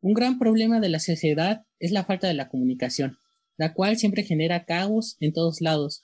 Un 0.00 0.14
gran 0.14 0.38
problema 0.38 0.78
de 0.78 0.88
la 0.88 1.00
sociedad 1.00 1.64
es 1.80 1.90
la 1.90 2.04
falta 2.04 2.28
de 2.28 2.34
la 2.34 2.48
comunicación, 2.48 3.18
la 3.56 3.74
cual 3.74 3.96
siempre 3.96 4.22
genera 4.22 4.64
caos 4.64 5.16
en 5.18 5.32
todos 5.32 5.60
lados, 5.60 6.02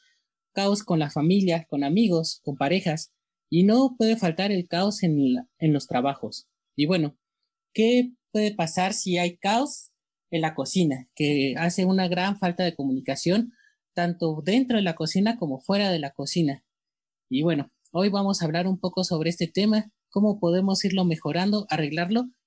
caos 0.52 0.82
con 0.82 0.98
la 0.98 1.10
familia, 1.10 1.66
con 1.68 1.84
amigos, 1.84 2.40
con 2.42 2.56
parejas, 2.56 3.12
y 3.48 3.62
no 3.62 3.94
puede 3.96 4.16
faltar 4.16 4.50
el 4.50 4.66
caos 4.66 5.04
en, 5.04 5.46
los 5.60 5.86
trabajos. 5.86 6.48
Y 6.74 6.86
bueno, 6.86 7.16
¿qué 7.72 8.10
puede 8.32 8.52
pasar 8.52 8.94
si 8.94 9.18
hay 9.18 9.36
caos 9.36 9.92
en 10.32 10.40
la 10.40 10.56
cocina? 10.56 11.08
Que 11.14 11.54
hace 11.56 11.84
una 11.84 12.08
gran 12.08 12.36
falta 12.36 12.64
de 12.64 12.74
comunicación, 12.74 13.52
tanto 13.94 14.42
dentro 14.44 14.76
de 14.76 14.82
la 14.82 14.96
cocina 14.96 15.38
como 15.38 15.60
fuera 15.60 15.92
de 15.92 16.00
la 16.00 16.10
cocina. 16.10 16.64
Y 17.30 17.42
bueno, 17.42 17.70
hoy 17.92 18.08
vamos 18.08 18.42
a 18.42 18.46
hablar 18.46 18.66
un 18.66 18.80
poco 18.80 19.04
sobre 19.04 19.30
este 19.30 19.46
tema, 19.46 19.92
cómo 20.08 20.40
podemos 20.40 20.84
irlo 20.84 21.04
mejorando, 21.04 21.66
arreglarlo 21.70 22.24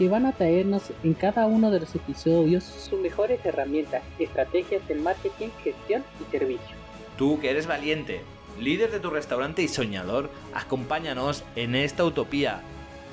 que 0.00 0.08
van 0.08 0.24
a 0.24 0.32
traernos 0.32 0.84
en 1.04 1.12
cada 1.12 1.46
uno 1.46 1.70
de 1.70 1.80
los 1.80 1.94
episodios 1.94 2.64
sus 2.64 2.98
mejores 2.98 3.38
herramientas, 3.44 4.02
estrategias 4.18 4.88
de 4.88 4.94
marketing, 4.94 5.48
gestión 5.62 6.02
y 6.18 6.30
servicio. 6.30 6.74
Tú 7.18 7.38
que 7.38 7.50
eres 7.50 7.66
valiente, 7.66 8.22
líder 8.58 8.90
de 8.92 9.00
tu 9.00 9.10
restaurante 9.10 9.62
y 9.62 9.68
soñador, 9.68 10.30
acompáñanos 10.54 11.44
en 11.54 11.74
esta 11.74 12.06
utopía. 12.06 12.62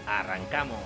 ¡Arrancamos! 0.08 0.80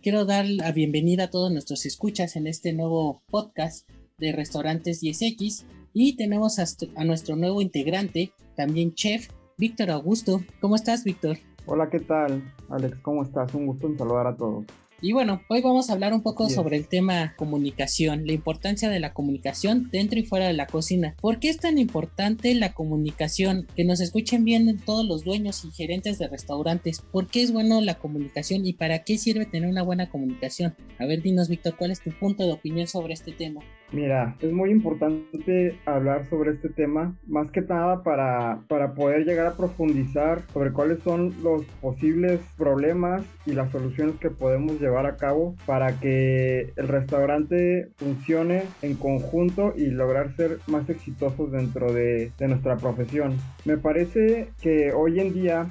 Quiero 0.00 0.24
dar 0.24 0.46
la 0.46 0.70
bienvenida 0.70 1.24
a 1.24 1.30
todos 1.30 1.50
nuestros 1.50 1.84
escuchas 1.84 2.36
en 2.36 2.46
este 2.46 2.72
nuevo 2.72 3.24
podcast 3.28 3.90
de 4.18 4.30
Restaurantes 4.30 5.02
10X 5.02 5.64
y 5.92 6.14
tenemos 6.14 6.60
a, 6.60 7.04
nuestro 7.04 7.34
nuevo 7.34 7.60
integrante, 7.60 8.30
también 8.54 8.94
chef, 8.94 9.30
Víctor 9.56 9.90
Augusto. 9.90 10.44
¿Cómo 10.60 10.76
estás, 10.76 11.02
Víctor? 11.02 11.38
Hola, 11.70 11.90
¿qué 11.90 12.00
tal? 12.00 12.42
Alex, 12.70 12.96
¿cómo 13.02 13.22
estás? 13.22 13.52
Un 13.52 13.66
gusto 13.66 13.88
en 13.88 13.98
saludar 13.98 14.26
a 14.26 14.34
todos. 14.34 14.64
Y 15.02 15.12
bueno, 15.12 15.42
hoy 15.50 15.60
vamos 15.60 15.90
a 15.90 15.92
hablar 15.92 16.14
un 16.14 16.22
poco 16.22 16.48
sobre 16.48 16.78
el 16.78 16.88
tema 16.88 17.34
comunicación, 17.36 18.26
la 18.26 18.32
importancia 18.32 18.88
de 18.88 18.98
la 19.00 19.12
comunicación 19.12 19.90
dentro 19.92 20.18
y 20.18 20.24
fuera 20.24 20.46
de 20.46 20.54
la 20.54 20.66
cocina. 20.66 21.14
¿Por 21.20 21.38
qué 21.38 21.50
es 21.50 21.58
tan 21.58 21.76
importante 21.76 22.54
la 22.54 22.72
comunicación? 22.72 23.66
Que 23.76 23.84
nos 23.84 24.00
escuchen 24.00 24.44
bien 24.44 24.80
todos 24.86 25.06
los 25.06 25.24
dueños 25.24 25.62
y 25.66 25.70
gerentes 25.70 26.18
de 26.18 26.28
restaurantes. 26.28 27.02
¿Por 27.02 27.26
qué 27.26 27.42
es 27.42 27.52
bueno 27.52 27.82
la 27.82 27.98
comunicación 27.98 28.64
y 28.64 28.72
para 28.72 29.04
qué 29.04 29.18
sirve 29.18 29.44
tener 29.44 29.68
una 29.68 29.82
buena 29.82 30.08
comunicación? 30.08 30.74
A 30.98 31.04
ver, 31.04 31.20
dinos, 31.20 31.50
Víctor, 31.50 31.76
¿cuál 31.76 31.90
es 31.90 32.00
tu 32.00 32.12
punto 32.12 32.46
de 32.46 32.52
opinión 32.52 32.86
sobre 32.86 33.12
este 33.12 33.32
tema? 33.32 33.60
Mira, 33.90 34.36
es 34.40 34.52
muy 34.52 34.70
importante 34.70 35.74
hablar 35.86 36.26
sobre 36.28 36.52
este 36.52 36.68
tema, 36.68 37.16
más 37.26 37.50
que 37.50 37.62
nada 37.62 38.02
para, 38.02 38.60
para 38.68 38.92
poder 38.92 39.24
llegar 39.24 39.46
a 39.46 39.56
profundizar 39.56 40.42
sobre 40.52 40.72
cuáles 40.72 40.98
son 41.00 41.32
los 41.42 41.64
posibles 41.80 42.40
problemas 42.58 43.22
y 43.46 43.52
las 43.52 43.70
soluciones 43.70 44.16
que 44.16 44.30
podemos 44.30 44.78
llevar 44.78 45.06
a 45.06 45.16
cabo 45.16 45.54
para 45.64 45.98
que 46.00 46.72
el 46.76 46.88
restaurante 46.88 47.88
funcione 47.96 48.64
en 48.82 48.94
conjunto 48.94 49.72
y 49.74 49.86
lograr 49.86 50.36
ser 50.36 50.58
más 50.66 50.88
exitosos 50.90 51.50
dentro 51.50 51.90
de, 51.92 52.30
de 52.38 52.48
nuestra 52.48 52.76
profesión. 52.76 53.38
Me 53.64 53.78
parece 53.78 54.48
que 54.60 54.92
hoy 54.92 55.18
en 55.18 55.32
día 55.32 55.66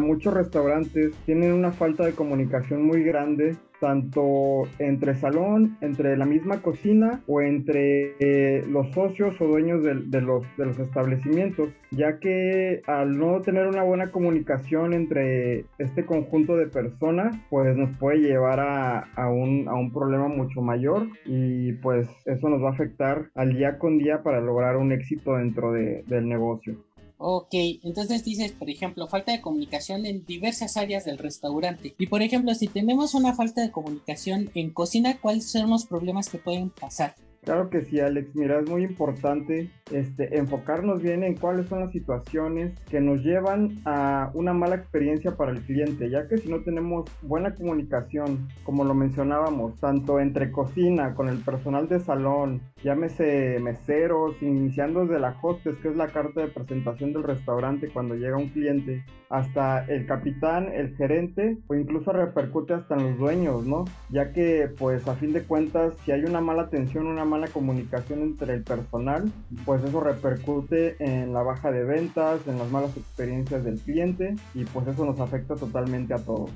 muchos 0.00 0.34
restaurantes 0.34 1.12
tienen 1.26 1.52
una 1.52 1.72
falta 1.72 2.04
de 2.04 2.12
comunicación 2.12 2.84
muy 2.84 3.02
grande 3.02 3.56
tanto 3.82 4.62
entre 4.78 5.16
salón, 5.16 5.76
entre 5.80 6.16
la 6.16 6.24
misma 6.24 6.62
cocina 6.62 7.20
o 7.26 7.40
entre 7.40 8.14
eh, 8.20 8.64
los 8.68 8.92
socios 8.92 9.34
o 9.40 9.46
dueños 9.48 9.82
de, 9.82 10.20
los, 10.20 10.44
establecimientos, 10.78 11.70
ya 11.90 12.20
que 12.20 12.82
al 12.86 13.18
no 13.18 13.42
tener 13.42 13.66
una 13.66 13.82
buena 13.82 14.12
comunicación 14.12 14.92
entre 14.92 15.64
este 15.78 16.06
conjunto 16.06 16.56
de 16.56 16.68
personas, 16.68 17.36
pues 17.50 17.76
nos 17.76 17.90
puede 17.98 18.18
llevar 18.18 18.60
a, 18.60 19.28
un, 19.28 19.90
problema 19.92 20.28
mucho 20.28 20.62
mayor 20.62 21.08
y 21.26 21.72
pues 21.72 22.08
eso 22.24 22.48
nos 22.48 22.62
va 22.62 22.68
a 22.68 22.72
afectar 22.72 23.30
al 23.34 23.52
día 23.54 23.78
con 23.78 23.98
día 23.98 24.22
para 24.22 24.40
lograr 24.40 24.76
un 24.76 24.92
éxito 24.92 25.34
dentro 25.34 25.72
de, 25.72 26.04
del 26.06 26.28
negocio. 26.28 26.76
Ok, 27.24 27.54
entonces 27.84 28.24
dices, 28.24 28.50
por 28.50 28.68
ejemplo, 28.68 29.06
falta 29.06 29.30
de 29.30 29.40
comunicación 29.40 30.06
en 30.06 30.24
diversas 30.26 30.76
áreas 30.76 31.04
del 31.04 31.18
restaurante. 31.18 31.94
Y 31.96 32.08
por 32.08 32.20
ejemplo, 32.20 32.52
si 32.52 32.66
tenemos 32.66 33.14
una 33.14 33.32
falta 33.32 33.60
de 33.60 33.70
comunicación 33.70 34.50
en 34.56 34.70
cocina, 34.70 35.20
¿cuáles 35.20 35.48
son 35.48 35.70
los 35.70 35.86
problemas 35.86 36.28
que 36.28 36.38
pueden 36.38 36.70
pasar? 36.70 37.14
Claro 37.44 37.70
que 37.70 37.82
sí, 37.82 37.98
Alex. 37.98 38.36
Mira, 38.36 38.60
es 38.60 38.70
muy 38.70 38.84
importante 38.84 39.68
este, 39.90 40.38
enfocarnos 40.38 41.02
bien 41.02 41.24
en 41.24 41.34
cuáles 41.34 41.66
son 41.66 41.80
las 41.80 41.90
situaciones 41.90 42.72
que 42.88 43.00
nos 43.00 43.24
llevan 43.24 43.82
a 43.84 44.30
una 44.34 44.52
mala 44.52 44.76
experiencia 44.76 45.32
para 45.32 45.50
el 45.50 45.60
cliente, 45.62 46.08
ya 46.08 46.28
que 46.28 46.38
si 46.38 46.48
no 46.48 46.60
tenemos 46.60 47.10
buena 47.20 47.52
comunicación, 47.56 48.48
como 48.62 48.84
lo 48.84 48.94
mencionábamos, 48.94 49.76
tanto 49.80 50.20
entre 50.20 50.52
cocina, 50.52 51.16
con 51.16 51.28
el 51.28 51.38
personal 51.38 51.88
de 51.88 51.98
salón, 51.98 52.62
llámese 52.84 53.58
meseros, 53.60 54.40
iniciando 54.40 55.00
desde 55.00 55.18
la 55.18 55.36
hostes, 55.42 55.74
que 55.78 55.88
es 55.88 55.96
la 55.96 56.08
carta 56.08 56.42
de 56.42 56.46
presentación 56.46 57.12
del 57.12 57.24
restaurante 57.24 57.88
cuando 57.88 58.14
llega 58.14 58.36
un 58.36 58.50
cliente, 58.50 59.04
hasta 59.30 59.84
el 59.86 60.06
capitán, 60.06 60.68
el 60.72 60.94
gerente, 60.94 61.58
o 61.66 61.74
incluso 61.74 62.12
repercute 62.12 62.74
hasta 62.74 62.94
en 62.94 63.02
los 63.02 63.18
dueños, 63.18 63.66
¿no? 63.66 63.84
Ya 64.10 64.32
que, 64.32 64.70
pues, 64.78 65.08
a 65.08 65.14
fin 65.14 65.32
de 65.32 65.42
cuentas, 65.42 65.94
si 66.04 66.12
hay 66.12 66.22
una 66.24 66.40
mala 66.40 66.62
atención, 66.62 67.06
una 67.06 67.24
mala 67.32 67.48
comunicación 67.48 68.20
entre 68.20 68.54
el 68.54 68.62
personal, 68.62 69.32
pues 69.64 69.82
eso 69.82 70.00
repercute 70.00 70.96
en 70.98 71.32
la 71.32 71.42
baja 71.42 71.70
de 71.72 71.84
ventas, 71.84 72.46
en 72.46 72.58
las 72.58 72.70
malas 72.70 72.96
experiencias 72.96 73.64
del 73.64 73.78
cliente 73.80 74.36
y 74.54 74.64
pues 74.64 74.86
eso 74.86 75.04
nos 75.04 75.18
afecta 75.18 75.56
totalmente 75.56 76.14
a 76.14 76.18
todos. 76.18 76.50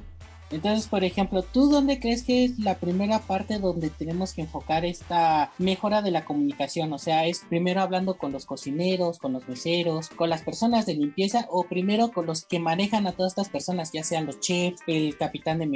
Entonces, 0.50 0.86
por 0.86 1.02
ejemplo, 1.02 1.42
¿tú 1.42 1.68
dónde 1.68 1.98
crees 1.98 2.22
que 2.22 2.44
es 2.44 2.58
la 2.60 2.76
primera 2.76 3.18
parte 3.18 3.58
donde 3.58 3.90
tenemos 3.90 4.32
que 4.32 4.42
enfocar 4.42 4.84
esta 4.84 5.50
mejora 5.58 6.02
de 6.02 6.12
la 6.12 6.24
comunicación? 6.24 6.92
O 6.92 6.98
sea, 6.98 7.26
¿es 7.26 7.44
primero 7.48 7.80
hablando 7.80 8.16
con 8.16 8.30
los 8.30 8.46
cocineros, 8.46 9.18
con 9.18 9.32
los 9.32 9.48
meseros, 9.48 10.08
con 10.10 10.30
las 10.30 10.42
personas 10.42 10.86
de 10.86 10.94
limpieza 10.94 11.46
o 11.50 11.64
primero 11.64 12.12
con 12.12 12.26
los 12.26 12.44
que 12.44 12.60
manejan 12.60 13.08
a 13.08 13.12
todas 13.12 13.32
estas 13.32 13.48
personas, 13.48 13.90
ya 13.92 14.04
sean 14.04 14.26
los 14.26 14.38
chefs, 14.38 14.82
el 14.86 15.16
capitán 15.16 15.58
de, 15.58 15.66